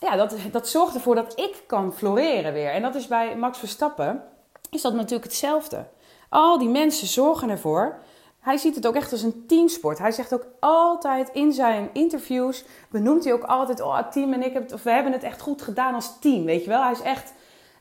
ja, 0.00 0.16
dat, 0.16 0.34
dat 0.50 0.68
zorgt 0.68 0.94
ervoor 0.94 1.14
dat 1.14 1.38
ik 1.38 1.62
kan 1.66 1.92
floreren 1.92 2.52
weer. 2.52 2.70
En 2.70 2.82
dat 2.82 2.94
is 2.94 3.06
bij 3.06 3.36
Max 3.36 3.58
Verstappen, 3.58 4.22
is 4.70 4.82
dat 4.82 4.94
natuurlijk 4.94 5.24
hetzelfde. 5.24 5.86
Al 6.28 6.58
die 6.58 6.68
mensen 6.68 7.06
zorgen 7.06 7.50
ervoor. 7.50 7.98
Hij 8.40 8.56
ziet 8.56 8.74
het 8.74 8.86
ook 8.86 8.94
echt 8.94 9.12
als 9.12 9.22
een 9.22 9.44
teamsport. 9.46 9.98
Hij 9.98 10.12
zegt 10.12 10.34
ook 10.34 10.46
altijd 10.60 11.30
in 11.32 11.52
zijn 11.52 11.90
interviews, 11.92 12.64
benoemt 12.90 13.24
hij 13.24 13.32
ook 13.32 13.44
altijd, 13.44 13.80
oh, 13.80 13.96
het 13.96 14.12
team 14.12 14.32
en 14.32 14.42
ik, 14.42 14.52
hebben 14.52 14.72
of 14.74 14.82
we 14.82 14.90
hebben 14.90 15.12
het 15.12 15.22
echt 15.22 15.40
goed 15.40 15.62
gedaan 15.62 15.94
als 15.94 16.18
team, 16.18 16.44
weet 16.44 16.64
je 16.64 16.70
wel. 16.70 16.82
Hij 16.82 16.92
is 16.92 17.02
echt, 17.02 17.32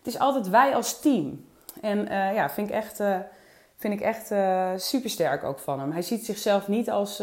het 0.05 0.13
is 0.13 0.19
altijd 0.19 0.49
wij 0.49 0.75
als 0.75 0.99
team. 0.99 1.45
En 1.81 1.97
uh, 1.99 2.33
ja, 2.33 2.49
vind 2.49 2.69
ik 2.69 2.73
echt, 2.73 2.99
uh, 2.99 3.17
vind 3.75 3.93
ik 3.93 4.01
echt 4.01 4.31
uh, 4.31 4.71
super 4.75 5.09
sterk 5.09 5.43
ook 5.43 5.59
van 5.59 5.79
hem. 5.79 5.91
Hij 5.91 6.01
ziet 6.01 6.25
zichzelf 6.25 6.67
niet 6.67 6.89
als, 6.89 7.17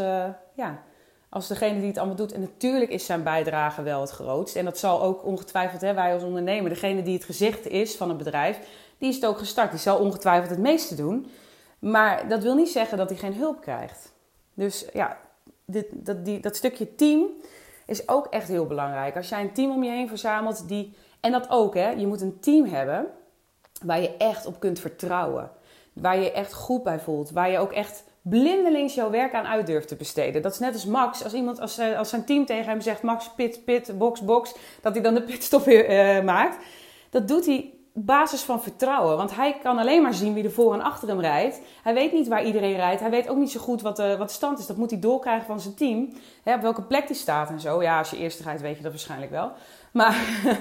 ja, 0.55 0.83
als 1.29 1.49
degene 1.49 1.79
die 1.79 1.89
het 1.89 1.99
allemaal 1.99 2.17
doet. 2.17 2.33
En 2.33 2.41
natuurlijk 2.41 2.91
is 2.91 3.07
zijn 3.07 3.23
bijdrage 3.23 3.83
wel 3.83 4.01
het 4.01 4.11
grootst. 4.11 4.57
En 4.57 4.65
dat 4.65 4.79
zal 4.79 5.03
ook 5.03 5.25
ongetwijfeld, 5.25 5.81
hè, 5.81 5.95
wij 5.95 6.15
als 6.15 6.23
ondernemer, 6.23 6.71
degene 6.71 7.03
die 7.03 7.15
het 7.15 7.25
gezicht 7.25 7.67
is 7.67 7.97
van 7.97 8.09
het 8.09 8.19
bedrijf, 8.19 8.59
die 8.99 9.09
is 9.09 9.15
het 9.15 9.27
ook 9.27 9.39
gestart. 9.39 9.71
Die 9.71 9.81
zal 9.81 9.99
ongetwijfeld 9.99 10.51
het 10.51 10.59
meeste 10.59 10.95
doen. 10.95 11.27
Maar 11.79 12.29
dat 12.29 12.43
wil 12.43 12.55
niet 12.55 12.71
zeggen 12.71 12.99
dat 12.99 13.09
hij 13.09 13.19
geen 13.19 13.35
hulp 13.35 13.61
krijgt. 13.61 14.13
Dus 14.55 14.87
ja, 14.93 15.19
dit, 15.65 15.87
dat, 15.93 16.25
die, 16.25 16.41
dat 16.41 16.57
stukje 16.57 16.95
team 16.95 17.27
is 17.87 18.09
ook 18.09 18.27
echt 18.27 18.49
heel 18.49 18.67
belangrijk. 18.67 19.17
Als 19.17 19.29
jij 19.29 19.41
een 19.41 19.53
team 19.53 19.71
om 19.71 19.83
je 19.83 19.91
heen 19.91 20.09
verzamelt 20.09 20.69
die. 20.69 20.95
En 21.23 21.33
dat 21.33 21.51
ook, 21.51 21.75
hè, 21.75 21.91
je 21.91 22.07
moet 22.07 22.21
een 22.21 22.41
team 22.41 22.65
hebben 22.65 23.07
waar 23.85 24.01
je 24.01 24.17
echt 24.17 24.47
op 24.47 24.61
kunt 24.61 24.81
vertrouwen. 24.81 25.51
Waar 25.93 26.19
je 26.19 26.33
echt 26.33 26.55
goed 26.55 26.83
bij 26.83 27.01
voelt. 27.01 27.31
Waar 27.31 27.51
je 27.51 27.59
ook 27.59 27.73
echt 27.73 28.05
blindelings 28.23 28.95
jouw 28.95 29.11
werk 29.11 29.35
aan 29.35 29.47
uit 29.47 29.67
durft 29.67 29.89
te 29.89 29.97
besteden. 29.97 30.43
Dat 30.43 30.53
is 30.53 30.59
net 30.59 30.73
als 30.73 30.87
Max. 30.87 31.25
Als 31.25 31.33
iemand, 31.33 31.61
als, 31.61 31.79
eh, 31.79 32.03
zijn 32.03 32.25
team 32.25 32.47
tegen 32.47 32.71
hem 32.71 32.81
zegt: 32.81 33.03
Max, 33.03 33.31
pit, 33.37 33.65
pit, 33.65 33.99
box, 33.99 34.21
box. 34.21 34.55
Dat 34.81 34.93
hij 34.93 35.03
dan 35.03 35.15
de 35.15 35.23
pitstop 35.33 35.67
uh, 35.67 36.23
maakt. 36.23 36.57
Dat 37.11 37.29
doet 37.29 37.47
hij 37.47 37.73
op 37.95 38.07
basis 38.07 38.43
van 38.43 38.63
vertrouwen. 38.63 39.17
Want 39.17 39.37
hij 39.37 39.59
kan 39.63 39.79
alleen 39.79 40.03
maar 40.03 40.15
zien 40.15 40.35
wie 40.35 40.45
er 40.45 40.51
voor 40.51 40.75
en 40.75 40.83
achter 40.83 41.09
hem 41.09 41.21
rijdt. 41.21 41.61
Hij 41.83 41.95
weet 41.95 42.13
niet 42.13 42.29
waar 42.29 42.45
iedereen 42.45 42.77
rijdt. 42.77 43.01
Hij 43.01 43.11
weet 43.11 43.29
ook 43.29 43.37
niet 43.37 43.51
zo 43.51 43.61
goed 43.61 43.83
wat 43.83 43.97
de, 43.97 44.17
wat 44.17 44.33
stand 44.33 44.59
is. 44.59 44.67
Dat 44.67 44.77
moet 44.77 44.91
hij 44.91 45.01
doorkrijgen 45.01 45.47
van 45.47 45.61
zijn 45.61 45.75
team. 45.75 46.13
Hè, 46.43 46.55
op 46.55 46.61
welke 46.61 46.83
plek 46.83 47.07
die 47.07 47.17
staat 47.17 47.51
en 47.51 47.61
zo. 47.61 47.83
Ja, 47.83 47.99
als 47.99 48.11
je 48.11 48.17
eerste 48.17 48.43
rijdt, 48.43 48.61
weet 48.61 48.77
je 48.77 48.83
dat 48.83 48.93
waarschijnlijk 48.93 49.31
wel. 49.31 49.53
Maar. 49.93 50.17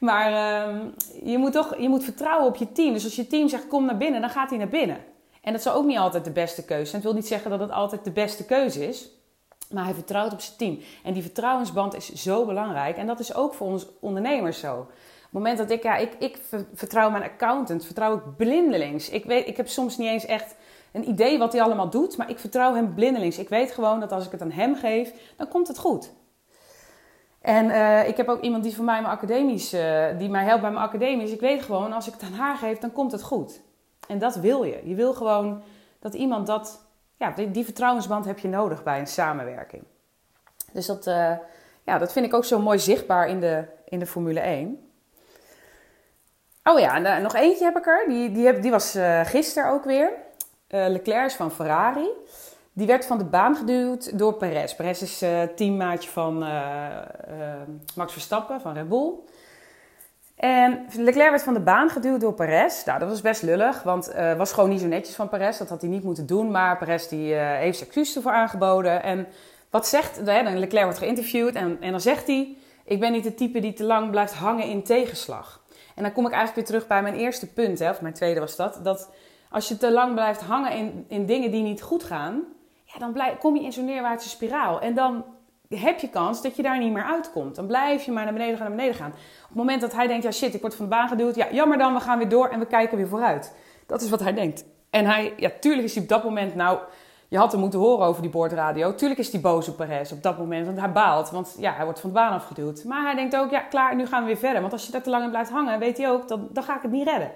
Maar 0.00 0.30
uh, 0.30 0.82
je 1.24 1.38
moet 1.38 1.52
toch 1.52 1.78
je 1.78 1.88
moet 1.88 2.04
vertrouwen 2.04 2.48
op 2.48 2.56
je 2.56 2.72
team. 2.72 2.92
Dus 2.92 3.04
als 3.04 3.16
je 3.16 3.26
team 3.26 3.48
zegt 3.48 3.68
kom 3.68 3.84
naar 3.84 3.96
binnen, 3.96 4.20
dan 4.20 4.30
gaat 4.30 4.48
hij 4.48 4.58
naar 4.58 4.68
binnen. 4.68 4.98
En 5.42 5.52
dat 5.52 5.60
is 5.60 5.68
ook 5.68 5.84
niet 5.84 5.98
altijd 5.98 6.24
de 6.24 6.30
beste 6.30 6.64
keuze 6.64 6.84
zijn. 6.84 7.02
Het 7.02 7.10
wil 7.10 7.20
niet 7.20 7.26
zeggen 7.26 7.50
dat 7.50 7.60
het 7.60 7.70
altijd 7.70 8.04
de 8.04 8.10
beste 8.10 8.44
keuze 8.44 8.88
is. 8.88 9.10
Maar 9.70 9.84
hij 9.84 9.94
vertrouwt 9.94 10.32
op 10.32 10.40
zijn 10.40 10.56
team. 10.56 10.78
En 11.04 11.12
die 11.12 11.22
vertrouwensband 11.22 11.96
is 11.96 12.12
zo 12.12 12.44
belangrijk. 12.44 12.96
En 12.96 13.06
dat 13.06 13.20
is 13.20 13.34
ook 13.34 13.54
voor 13.54 13.66
ons 13.66 13.86
ondernemers 14.00 14.58
zo. 14.58 14.78
Op 14.78 14.88
het 15.22 15.32
moment 15.32 15.58
dat 15.58 15.70
ik, 15.70 15.82
ja, 15.82 15.96
ik, 15.96 16.14
ik 16.18 16.38
vertrouw 16.74 17.10
mijn 17.10 17.22
accountant, 17.22 17.84
vertrouw 17.84 18.16
ik 18.16 18.36
blindelings. 18.36 19.08
Ik, 19.08 19.24
weet, 19.24 19.46
ik 19.46 19.56
heb 19.56 19.68
soms 19.68 19.96
niet 19.96 20.08
eens 20.08 20.24
echt 20.24 20.54
een 20.92 21.08
idee 21.08 21.38
wat 21.38 21.52
hij 21.52 21.62
allemaal 21.62 21.90
doet, 21.90 22.16
maar 22.16 22.30
ik 22.30 22.38
vertrouw 22.38 22.74
hem 22.74 22.94
blindelings. 22.94 23.38
Ik 23.38 23.48
weet 23.48 23.72
gewoon 23.72 24.00
dat 24.00 24.12
als 24.12 24.26
ik 24.26 24.32
het 24.32 24.42
aan 24.42 24.50
hem 24.50 24.76
geef, 24.76 25.12
dan 25.36 25.48
komt 25.48 25.68
het 25.68 25.78
goed. 25.78 26.12
En 27.46 27.66
uh, 27.66 28.08
ik 28.08 28.16
heb 28.16 28.28
ook 28.28 28.40
iemand 28.40 28.62
die 28.62 28.74
voor 28.74 28.84
mij 28.84 29.00
mijn 29.00 29.14
academies, 29.14 29.74
uh, 29.74 30.06
die 30.18 30.28
mij 30.28 30.44
helpt 30.44 30.60
bij 30.60 30.70
mijn 30.70 30.84
academies. 30.84 31.30
Ik 31.30 31.40
weet 31.40 31.62
gewoon, 31.62 31.92
als 31.92 32.06
ik 32.06 32.12
het 32.12 32.22
aan 32.22 32.32
haar 32.32 32.56
geef, 32.56 32.78
dan 32.78 32.92
komt 32.92 33.12
het 33.12 33.22
goed. 33.22 33.60
En 34.08 34.18
dat 34.18 34.36
wil 34.36 34.64
je. 34.64 34.80
Je 34.84 34.94
wil 34.94 35.14
gewoon 35.14 35.62
dat 35.98 36.14
iemand 36.14 36.46
dat, 36.46 36.80
ja, 37.16 37.30
die, 37.30 37.50
die 37.50 37.64
vertrouwensband 37.64 38.24
heb 38.24 38.38
je 38.38 38.48
nodig 38.48 38.82
bij 38.82 38.98
een 38.98 39.06
samenwerking. 39.06 39.82
Dus 40.72 40.86
dat, 40.86 41.06
uh, 41.06 41.32
ja, 41.84 41.98
dat 41.98 42.12
vind 42.12 42.26
ik 42.26 42.34
ook 42.34 42.44
zo 42.44 42.58
mooi 42.58 42.78
zichtbaar 42.78 43.28
in 43.28 43.40
de, 43.40 43.64
in 43.84 43.98
de 43.98 44.06
Formule 44.06 44.40
1. 44.40 44.90
Oh 46.64 46.78
ja, 46.78 47.04
en, 47.04 47.22
nog 47.22 47.34
eentje 47.34 47.64
heb 47.64 47.76
ik 47.76 47.86
er. 47.86 48.04
Die, 48.08 48.32
die, 48.32 48.46
heb, 48.46 48.62
die 48.62 48.70
was 48.70 48.98
gisteren 49.22 49.70
ook 49.70 49.84
weer. 49.84 50.10
Leclerc 50.68 51.30
van 51.30 51.50
Ferrari. 51.50 52.08
Die 52.76 52.86
werd 52.86 53.06
van 53.06 53.18
de 53.18 53.24
baan 53.24 53.56
geduwd 53.56 54.18
door 54.18 54.34
Perez. 54.34 54.74
Perez 54.74 55.02
is 55.02 55.24
teammaatje 55.56 56.10
van 56.10 56.38
Max 57.94 58.12
Verstappen 58.12 58.60
van 58.60 58.74
Red 58.74 58.88
Bull. 58.88 59.12
En 60.36 60.86
Leclerc 60.96 61.30
werd 61.30 61.42
van 61.42 61.54
de 61.54 61.60
baan 61.60 61.88
geduwd 61.88 62.20
door 62.20 62.34
Perez. 62.34 62.84
Nou, 62.84 62.98
dat 62.98 63.08
was 63.08 63.20
best 63.20 63.42
lullig, 63.42 63.82
want 63.82 64.06
het 64.06 64.16
uh, 64.16 64.38
was 64.38 64.52
gewoon 64.52 64.70
niet 64.70 64.80
zo 64.80 64.86
netjes 64.86 65.14
van 65.14 65.28
Perez. 65.28 65.58
Dat 65.58 65.68
had 65.68 65.80
hij 65.80 65.90
niet 65.90 66.02
moeten 66.02 66.26
doen, 66.26 66.50
maar 66.50 66.78
Perez 66.78 67.06
die, 67.06 67.34
uh, 67.34 67.40
heeft 67.40 67.80
excuus 67.80 68.16
ervoor 68.16 68.32
aangeboden. 68.32 69.02
En 69.02 69.26
wat 69.70 69.86
zegt, 69.86 70.20
hè, 70.24 70.42
Leclerc 70.42 70.84
wordt 70.84 70.98
geïnterviewd 70.98 71.54
en, 71.54 71.76
en 71.80 71.90
dan 71.90 72.00
zegt 72.00 72.26
hij... 72.26 72.56
Ik 72.84 73.00
ben 73.00 73.12
niet 73.12 73.24
de 73.24 73.34
type 73.34 73.60
die 73.60 73.72
te 73.72 73.84
lang 73.84 74.10
blijft 74.10 74.34
hangen 74.34 74.64
in 74.64 74.82
tegenslag. 74.82 75.62
En 75.94 76.02
dan 76.02 76.12
kom 76.12 76.26
ik 76.26 76.32
eigenlijk 76.32 76.54
weer 76.54 76.78
terug 76.78 76.86
bij 76.86 77.02
mijn 77.02 77.14
eerste 77.14 77.52
punt, 77.52 77.78
hè, 77.78 77.90
of 77.90 78.00
mijn 78.00 78.14
tweede 78.14 78.40
was 78.40 78.56
dat. 78.56 78.80
Dat 78.82 79.10
als 79.50 79.68
je 79.68 79.76
te 79.76 79.92
lang 79.92 80.12
blijft 80.12 80.40
hangen 80.40 80.72
in, 80.72 81.04
in 81.08 81.26
dingen 81.26 81.50
die 81.50 81.62
niet 81.62 81.82
goed 81.82 82.04
gaan... 82.04 82.42
Dan 82.98 83.12
blijf, 83.12 83.38
kom 83.38 83.56
je 83.56 83.62
in 83.62 83.72
zo'n 83.72 83.84
neerwaartse 83.84 84.28
spiraal. 84.28 84.80
En 84.80 84.94
dan 84.94 85.24
heb 85.68 85.98
je 85.98 86.08
kans 86.08 86.42
dat 86.42 86.56
je 86.56 86.62
daar 86.62 86.78
niet 86.78 86.92
meer 86.92 87.04
uitkomt. 87.04 87.54
Dan 87.54 87.66
blijf 87.66 88.02
je 88.02 88.12
maar 88.12 88.24
naar 88.24 88.32
beneden 88.32 88.56
gaan, 88.56 88.66
naar 88.66 88.76
beneden 88.76 88.96
gaan. 88.96 89.10
Op 89.42 89.48
het 89.48 89.56
moment 89.56 89.80
dat 89.80 89.92
hij 89.92 90.06
denkt, 90.06 90.22
ja 90.22 90.30
shit, 90.30 90.54
ik 90.54 90.60
word 90.60 90.74
van 90.74 90.84
de 90.84 90.90
baan 90.90 91.08
geduwd. 91.08 91.34
Ja, 91.34 91.46
jammer 91.52 91.78
dan, 91.78 91.94
we 91.94 92.00
gaan 92.00 92.18
weer 92.18 92.28
door 92.28 92.48
en 92.48 92.58
we 92.58 92.66
kijken 92.66 92.96
weer 92.96 93.08
vooruit. 93.08 93.56
Dat 93.86 94.02
is 94.02 94.10
wat 94.10 94.20
hij 94.20 94.34
denkt. 94.34 94.64
En 94.90 95.04
hij, 95.04 95.34
ja, 95.36 95.50
tuurlijk 95.60 95.84
is 95.84 95.94
hij 95.94 96.02
op 96.02 96.08
dat 96.08 96.24
moment, 96.24 96.54
nou, 96.54 96.78
je 97.28 97.38
had 97.38 97.52
hem 97.52 97.60
moeten 97.60 97.78
horen 97.78 98.06
over 98.06 98.22
die 98.22 98.30
boordradio. 98.30 98.94
Tuurlijk 98.94 99.20
is 99.20 99.32
hij 99.32 99.40
boos 99.40 99.68
op 99.68 99.76
Perez 99.76 100.12
op 100.12 100.22
dat 100.22 100.38
moment, 100.38 100.66
want 100.66 100.78
hij 100.78 100.92
baalt. 100.92 101.30
Want 101.30 101.56
ja, 101.58 101.72
hij 101.72 101.84
wordt 101.84 102.00
van 102.00 102.10
de 102.10 102.14
baan 102.14 102.32
afgeduwd. 102.32 102.84
Maar 102.84 103.02
hij 103.02 103.14
denkt 103.14 103.36
ook, 103.36 103.50
ja, 103.50 103.60
klaar, 103.60 103.96
nu 103.96 104.06
gaan 104.06 104.20
we 104.20 104.26
weer 104.26 104.36
verder. 104.36 104.60
Want 104.60 104.72
als 104.72 104.86
je 104.86 104.92
daar 104.92 105.02
te 105.02 105.10
lang 105.10 105.24
in 105.24 105.30
blijft 105.30 105.50
hangen, 105.50 105.78
weet 105.78 105.96
hij 105.96 106.10
ook, 106.10 106.28
dan 106.28 106.62
ga 106.62 106.76
ik 106.76 106.82
het 106.82 106.90
niet 106.90 107.08
redden. 107.08 107.30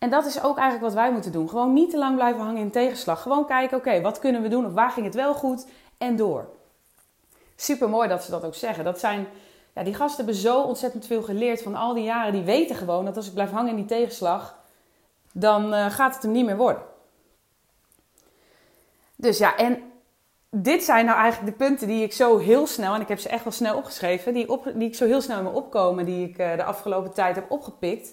En 0.00 0.10
dat 0.10 0.26
is 0.26 0.42
ook 0.42 0.58
eigenlijk 0.58 0.80
wat 0.80 1.02
wij 1.02 1.12
moeten 1.12 1.32
doen. 1.32 1.48
Gewoon 1.48 1.72
niet 1.72 1.90
te 1.90 1.98
lang 1.98 2.14
blijven 2.14 2.42
hangen 2.42 2.60
in 2.60 2.70
tegenslag. 2.70 3.22
Gewoon 3.22 3.46
kijken, 3.46 3.76
oké, 3.76 4.00
wat 4.00 4.18
kunnen 4.18 4.42
we 4.42 4.48
doen? 4.48 4.66
Of 4.66 4.72
waar 4.72 4.90
ging 4.90 5.06
het 5.06 5.14
wel 5.14 5.34
goed? 5.34 5.66
En 5.98 6.16
door 6.16 6.48
super 7.60 7.88
mooi 7.88 8.08
dat 8.08 8.22
ze 8.22 8.30
dat 8.30 8.44
ook 8.44 8.54
zeggen. 8.54 8.84
Dat 8.84 9.00
zijn, 9.00 9.26
ja, 9.74 9.82
die 9.82 9.94
gasten 9.94 10.24
hebben 10.24 10.42
zo 10.42 10.60
ontzettend 10.62 11.06
veel 11.06 11.22
geleerd 11.22 11.62
van 11.62 11.74
al 11.74 11.94
die 11.94 12.04
jaren. 12.04 12.32
Die 12.32 12.42
weten 12.42 12.76
gewoon 12.76 13.04
dat 13.04 13.16
als 13.16 13.26
ik 13.26 13.34
blijf 13.34 13.50
hangen 13.50 13.70
in 13.70 13.76
die 13.76 13.84
tegenslag, 13.84 14.58
dan 15.32 15.74
uh, 15.74 15.90
gaat 15.90 16.14
het 16.14 16.22
hem 16.22 16.32
niet 16.32 16.44
meer 16.44 16.56
worden. 16.56 16.82
Dus 19.16 19.38
ja, 19.38 19.56
en 19.56 19.82
dit 20.50 20.82
zijn 20.82 21.04
nou 21.04 21.18
eigenlijk 21.18 21.58
de 21.58 21.64
punten 21.64 21.88
die 21.88 22.02
ik 22.02 22.12
zo 22.12 22.38
heel 22.38 22.66
snel, 22.66 22.94
en 22.94 23.00
ik 23.00 23.08
heb 23.08 23.18
ze 23.18 23.28
echt 23.28 23.44
wel 23.44 23.52
snel 23.52 23.76
opgeschreven, 23.76 24.34
die, 24.34 24.50
op, 24.50 24.72
die 24.74 24.88
ik 24.88 24.94
zo 24.94 25.06
heel 25.06 25.20
snel 25.20 25.38
in 25.38 25.44
me 25.44 25.50
opkomen, 25.50 26.04
die 26.04 26.28
ik 26.28 26.38
uh, 26.38 26.56
de 26.56 26.64
afgelopen 26.64 27.12
tijd 27.12 27.34
heb 27.34 27.50
opgepikt. 27.50 28.12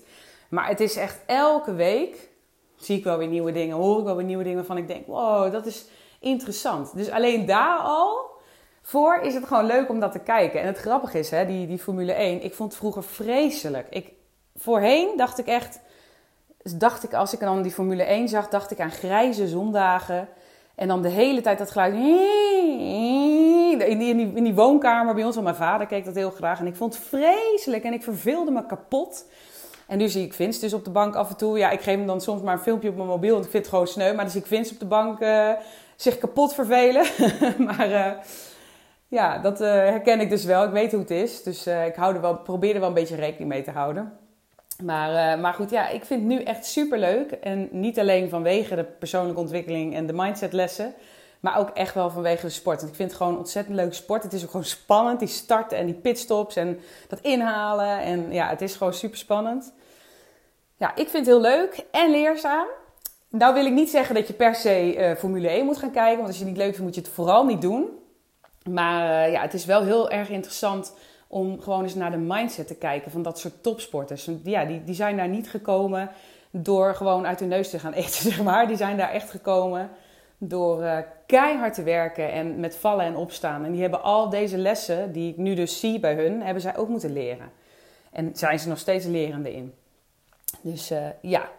Maar 0.49 0.67
het 0.67 0.79
is 0.79 0.95
echt 0.95 1.19
elke 1.25 1.73
week, 1.73 2.29
zie 2.75 2.97
ik 2.97 3.03
wel 3.03 3.17
weer 3.17 3.27
nieuwe 3.27 3.51
dingen, 3.51 3.75
hoor 3.75 3.99
ik 3.99 4.05
wel 4.05 4.15
weer 4.15 4.25
nieuwe 4.25 4.43
dingen 4.43 4.65
van 4.65 4.77
ik 4.77 4.87
denk, 4.87 5.07
wow, 5.07 5.51
dat 5.51 5.65
is 5.65 5.85
interessant. 6.19 6.95
Dus 6.95 7.09
alleen 7.09 7.45
daar 7.45 7.79
al 7.79 8.35
voor 8.81 9.19
is 9.21 9.33
het 9.33 9.45
gewoon 9.45 9.65
leuk 9.65 9.89
om 9.89 9.99
dat 9.99 10.11
te 10.11 10.19
kijken. 10.19 10.61
En 10.61 10.67
het 10.67 10.77
grappige 10.77 11.19
is, 11.19 11.29
hè, 11.29 11.45
die, 11.45 11.67
die 11.67 11.77
Formule 11.77 12.13
1, 12.13 12.43
ik 12.43 12.53
vond 12.53 12.69
het 12.69 12.79
vroeger 12.79 13.03
vreselijk. 13.03 13.87
Ik, 13.89 14.11
voorheen 14.55 15.13
dacht 15.17 15.37
ik 15.37 15.45
echt, 15.45 15.79
dacht 16.77 17.03
ik 17.03 17.13
als 17.13 17.33
ik 17.33 17.39
dan 17.39 17.61
die 17.61 17.71
Formule 17.71 18.03
1 18.03 18.29
zag, 18.29 18.49
dacht 18.49 18.71
ik 18.71 18.79
aan 18.79 18.91
grijze 18.91 19.47
zondagen. 19.47 20.27
En 20.75 20.87
dan 20.87 21.01
de 21.01 21.09
hele 21.09 21.41
tijd 21.41 21.57
dat 21.57 21.71
geluid. 21.71 21.93
In 21.93 21.99
die, 23.77 23.87
in 23.87 24.17
die, 24.17 24.31
in 24.33 24.43
die 24.43 24.55
woonkamer 24.55 25.13
bij 25.13 25.23
ons, 25.23 25.35
want 25.35 25.47
mijn 25.47 25.59
vader 25.59 25.87
keek 25.87 26.05
dat 26.05 26.15
heel 26.15 26.31
graag. 26.31 26.59
En 26.59 26.67
ik 26.67 26.75
vond 26.75 26.95
het 26.95 27.03
vreselijk 27.03 27.83
en 27.83 27.93
ik 27.93 28.03
verveelde 28.03 28.51
me 28.51 28.65
kapot. 28.65 29.25
En 29.87 29.97
nu 29.97 30.07
zie 30.09 30.25
ik 30.25 30.33
Vince 30.33 30.59
dus 30.59 30.73
op 30.73 30.83
de 30.83 30.89
bank 30.89 31.15
af 31.15 31.29
en 31.29 31.37
toe. 31.37 31.57
Ja, 31.57 31.69
ik 31.69 31.81
geef 31.81 31.95
hem 31.95 32.05
dan 32.05 32.21
soms 32.21 32.41
maar 32.41 32.53
een 32.53 32.59
filmpje 32.59 32.89
op 32.89 32.95
mijn 32.95 33.07
mobiel, 33.07 33.33
want 33.33 33.45
ik 33.45 33.51
vind 33.51 33.63
het 33.63 33.73
gewoon 33.73 33.87
sneu. 33.87 34.13
Maar 34.13 34.23
dan 34.23 34.29
zie 34.29 34.41
ik 34.41 34.47
Vince 34.47 34.73
op 34.73 34.79
de 34.79 34.85
bank 34.85 35.19
uh, 35.19 35.51
zich 35.95 36.17
kapot 36.17 36.53
vervelen. 36.53 37.05
maar 37.67 37.89
uh, 37.89 38.11
ja, 39.07 39.37
dat 39.37 39.61
uh, 39.61 39.67
herken 39.67 40.19
ik 40.19 40.29
dus 40.29 40.43
wel. 40.43 40.63
Ik 40.63 40.71
weet 40.71 40.91
hoe 40.91 40.99
het 40.99 41.11
is. 41.11 41.43
Dus 41.43 41.67
ik 41.67 41.95
hou 41.95 42.15
er 42.15 42.21
wel, 42.21 42.37
probeer 42.37 42.73
er 42.73 42.79
wel 42.79 42.89
een 42.89 42.95
beetje 42.95 43.15
rekening 43.15 43.49
mee 43.49 43.63
te 43.63 43.71
houden. 43.71 44.13
Maar, 44.83 45.39
maar 45.39 45.53
goed, 45.53 45.69
ja, 45.69 45.89
ik 45.89 46.05
vind 46.05 46.19
het 46.19 46.29
nu 46.29 46.43
echt 46.43 46.65
super 46.65 46.99
leuk. 46.99 47.31
En 47.31 47.67
niet 47.71 47.99
alleen 47.99 48.29
vanwege 48.29 48.75
de 48.75 48.83
persoonlijke 48.83 49.39
ontwikkeling 49.39 49.95
en 49.95 50.07
de 50.07 50.13
mindsetlessen. 50.13 50.93
Maar 51.39 51.59
ook 51.59 51.69
echt 51.69 51.93
wel 51.93 52.09
vanwege 52.09 52.45
de 52.45 52.51
sport. 52.51 52.77
Want 52.77 52.89
ik 52.89 52.95
vind 52.95 53.09
het 53.09 53.17
gewoon 53.17 53.37
ontzettend 53.37 53.75
leuk 53.75 53.93
sport. 53.93 54.23
Het 54.23 54.33
is 54.33 54.43
ook 54.43 54.49
gewoon 54.49 54.65
spannend. 54.65 55.19
Die 55.19 55.27
starten 55.27 55.77
en 55.77 55.85
die 55.85 55.95
pitstops 55.95 56.55
en 56.55 56.79
dat 57.07 57.19
inhalen. 57.19 57.99
En 57.99 58.31
ja, 58.31 58.49
het 58.49 58.61
is 58.61 58.75
gewoon 58.75 58.93
super 58.93 59.17
spannend. 59.17 59.73
Ja, 60.77 60.95
ik 60.95 61.09
vind 61.09 61.25
het 61.25 61.25
heel 61.25 61.41
leuk 61.41 61.85
en 61.91 62.11
leerzaam. 62.11 62.67
Nou 63.29 63.53
wil 63.53 63.65
ik 63.65 63.73
niet 63.73 63.89
zeggen 63.89 64.15
dat 64.15 64.27
je 64.27 64.33
per 64.33 64.55
se 64.55 64.95
uh, 64.95 65.15
Formule 65.15 65.49
1 65.49 65.65
moet 65.65 65.77
gaan 65.77 65.91
kijken. 65.91 66.15
Want 66.15 66.27
als 66.27 66.37
je 66.37 66.43
het 66.43 66.53
niet 66.53 66.61
leuk 66.61 66.75
vindt, 66.75 66.85
moet 66.85 66.95
je 66.95 67.01
het 67.01 67.09
vooral 67.09 67.45
niet 67.45 67.61
doen. 67.61 67.89
Maar 68.69 69.27
uh, 69.27 69.31
ja, 69.31 69.41
het 69.41 69.53
is 69.53 69.65
wel 69.65 69.83
heel 69.83 70.09
erg 70.09 70.29
interessant 70.29 70.93
om 71.27 71.61
gewoon 71.61 71.83
eens 71.83 71.95
naar 71.95 72.11
de 72.11 72.17
mindset 72.17 72.67
te 72.67 72.75
kijken 72.75 73.11
van 73.11 73.21
dat 73.21 73.39
soort 73.39 73.63
topsporters. 73.63 74.29
Ja, 74.43 74.65
die, 74.65 74.83
die 74.83 74.95
zijn 74.95 75.17
daar 75.17 75.27
niet 75.27 75.49
gekomen 75.49 76.09
door 76.51 76.95
gewoon 76.95 77.27
uit 77.27 77.39
hun 77.39 77.49
neus 77.49 77.69
te 77.69 77.79
gaan 77.79 77.93
eten, 77.93 78.21
zeg 78.31 78.43
maar. 78.43 78.67
Die 78.67 78.77
zijn 78.77 78.97
daar 78.97 79.11
echt 79.11 79.29
gekomen 79.29 79.89
door 80.37 80.83
uh, 80.83 80.97
keihard 81.25 81.73
te 81.73 81.83
werken 81.83 82.31
en 82.31 82.59
met 82.59 82.75
vallen 82.75 83.05
en 83.05 83.15
opstaan. 83.15 83.65
En 83.65 83.71
die 83.71 83.81
hebben 83.81 84.03
al 84.03 84.29
deze 84.29 84.57
lessen, 84.57 85.11
die 85.11 85.31
ik 85.31 85.37
nu 85.37 85.53
dus 85.53 85.79
zie 85.79 85.99
bij 85.99 86.15
hun, 86.15 86.41
hebben 86.41 86.61
zij 86.61 86.77
ook 86.77 86.87
moeten 86.87 87.13
leren. 87.13 87.51
En 88.11 88.35
zijn 88.35 88.59
ze 88.59 88.69
nog 88.69 88.77
steeds 88.77 89.05
lerende 89.05 89.53
in. 89.53 89.73
Dus 90.61 90.91
uh, 90.91 91.07
ja, 91.21 91.49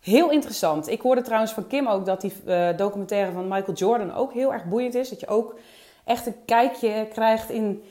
heel 0.00 0.30
interessant. 0.30 0.88
Ik 0.88 1.00
hoorde 1.00 1.22
trouwens 1.22 1.52
van 1.52 1.66
Kim 1.66 1.88
ook 1.88 2.06
dat 2.06 2.20
die 2.20 2.32
uh, 2.46 2.68
documentaire 2.76 3.32
van 3.32 3.48
Michael 3.48 3.76
Jordan 3.76 4.14
ook 4.14 4.32
heel 4.32 4.52
erg 4.52 4.64
boeiend 4.64 4.94
is. 4.94 5.08
Dat 5.08 5.20
je 5.20 5.28
ook 5.28 5.58
echt 6.04 6.26
een 6.26 6.44
kijkje 6.44 7.08
krijgt 7.12 7.50
in 7.50 7.84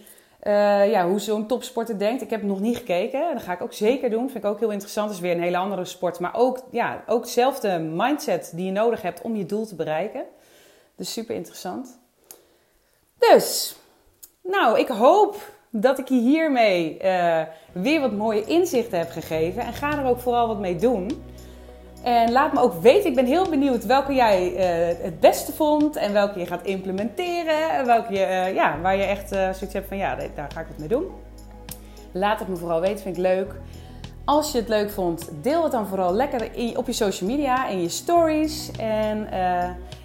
uh, 0.43 0.91
ja, 0.91 1.07
hoe 1.07 1.19
zo'n 1.19 1.47
topsporter 1.47 1.99
denkt. 1.99 2.21
Ik 2.21 2.29
heb 2.29 2.39
het 2.39 2.49
nog 2.49 2.59
niet 2.59 2.77
gekeken. 2.77 3.33
Dat 3.33 3.43
ga 3.43 3.53
ik 3.53 3.61
ook 3.61 3.73
zeker 3.73 4.09
doen. 4.09 4.29
Vind 4.29 4.43
ik 4.43 4.49
ook 4.49 4.59
heel 4.59 4.71
interessant. 4.71 5.07
Dat 5.07 5.15
is 5.15 5.21
weer 5.21 5.35
een 5.35 5.41
hele 5.41 5.57
andere 5.57 5.85
sport. 5.85 6.19
Maar 6.19 6.35
ook, 6.35 6.59
ja, 6.71 7.03
ook 7.07 7.23
dezelfde 7.23 7.79
mindset 7.79 8.51
die 8.55 8.65
je 8.65 8.71
nodig 8.71 9.01
hebt 9.01 9.21
om 9.21 9.35
je 9.35 9.45
doel 9.45 9.65
te 9.65 9.75
bereiken. 9.75 10.25
Dus 10.95 11.13
super 11.13 11.35
interessant. 11.35 11.99
Dus, 13.17 13.75
nou, 14.41 14.79
ik 14.79 14.87
hoop 14.87 15.53
dat 15.81 15.99
ik 15.99 16.09
je 16.09 16.19
hiermee 16.19 16.97
uh, 17.03 17.41
weer 17.71 18.01
wat 18.01 18.11
mooie 18.11 18.43
inzichten 18.43 18.97
heb 18.97 19.09
gegeven. 19.09 19.63
En 19.63 19.73
ga 19.73 19.97
er 19.97 20.05
ook 20.05 20.19
vooral 20.19 20.47
wat 20.47 20.59
mee 20.59 20.75
doen. 20.75 21.23
En 22.03 22.31
laat 22.31 22.53
me 22.53 22.59
ook 22.59 22.81
weten, 22.81 23.09
ik 23.09 23.15
ben 23.15 23.25
heel 23.25 23.49
benieuwd 23.49 23.85
welke 23.85 24.13
jij 24.13 24.51
uh, 24.51 25.03
het 25.03 25.19
beste 25.19 25.51
vond 25.51 25.95
en 25.95 26.13
welke 26.13 26.39
je 26.39 26.45
gaat 26.45 26.65
implementeren. 26.65 27.69
En 27.69 27.85
welke 27.85 28.13
je, 28.13 28.19
uh, 28.19 28.53
ja, 28.53 28.79
waar 28.81 28.95
je 28.95 29.03
echt 29.03 29.29
zoiets 29.29 29.73
hebt 29.73 29.87
van 29.87 29.97
ja, 29.97 30.15
daar 30.15 30.51
ga 30.53 30.59
ik 30.59 30.67
het 30.67 30.77
mee 30.77 30.87
doen. 30.87 31.05
Laat 32.11 32.39
het 32.39 32.47
me 32.47 32.55
vooral 32.55 32.81
weten, 32.81 32.99
vind 32.99 33.17
ik 33.17 33.21
leuk. 33.21 33.55
Als 34.25 34.51
je 34.51 34.57
het 34.57 34.69
leuk 34.69 34.89
vond, 34.89 35.29
deel 35.41 35.63
het 35.63 35.71
dan 35.71 35.87
vooral 35.87 36.13
lekker 36.13 36.49
op 36.75 36.85
je 36.85 36.93
social 36.93 37.29
media 37.29 37.69
en 37.69 37.81
je 37.81 37.89
stories. 37.89 38.71
En 38.79 39.21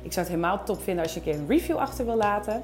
ik 0.02 0.12
zou 0.12 0.26
het 0.26 0.28
helemaal 0.28 0.64
top 0.64 0.82
vinden 0.82 1.04
als 1.04 1.14
je 1.14 1.32
een 1.32 1.46
review 1.48 1.76
achter 1.76 2.04
wil 2.04 2.16
laten. 2.16 2.62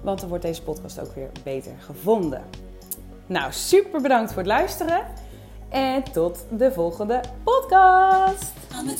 Want 0.00 0.20
dan 0.20 0.28
wordt 0.28 0.44
deze 0.44 0.62
podcast 0.62 1.00
ook 1.00 1.14
weer 1.14 1.30
beter 1.44 1.72
gevonden. 1.78 2.44
Nou, 3.26 3.52
super 3.52 4.00
bedankt 4.00 4.32
voor 4.32 4.42
het 4.42 4.50
luisteren. 4.50 5.06
En 5.68 6.02
tot 6.02 6.44
de 6.50 6.72
volgende 6.72 7.20
podcast. 7.44 8.52
I'm 8.72 8.88
a 8.88 8.94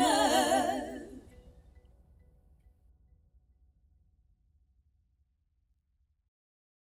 a. 0.00 0.85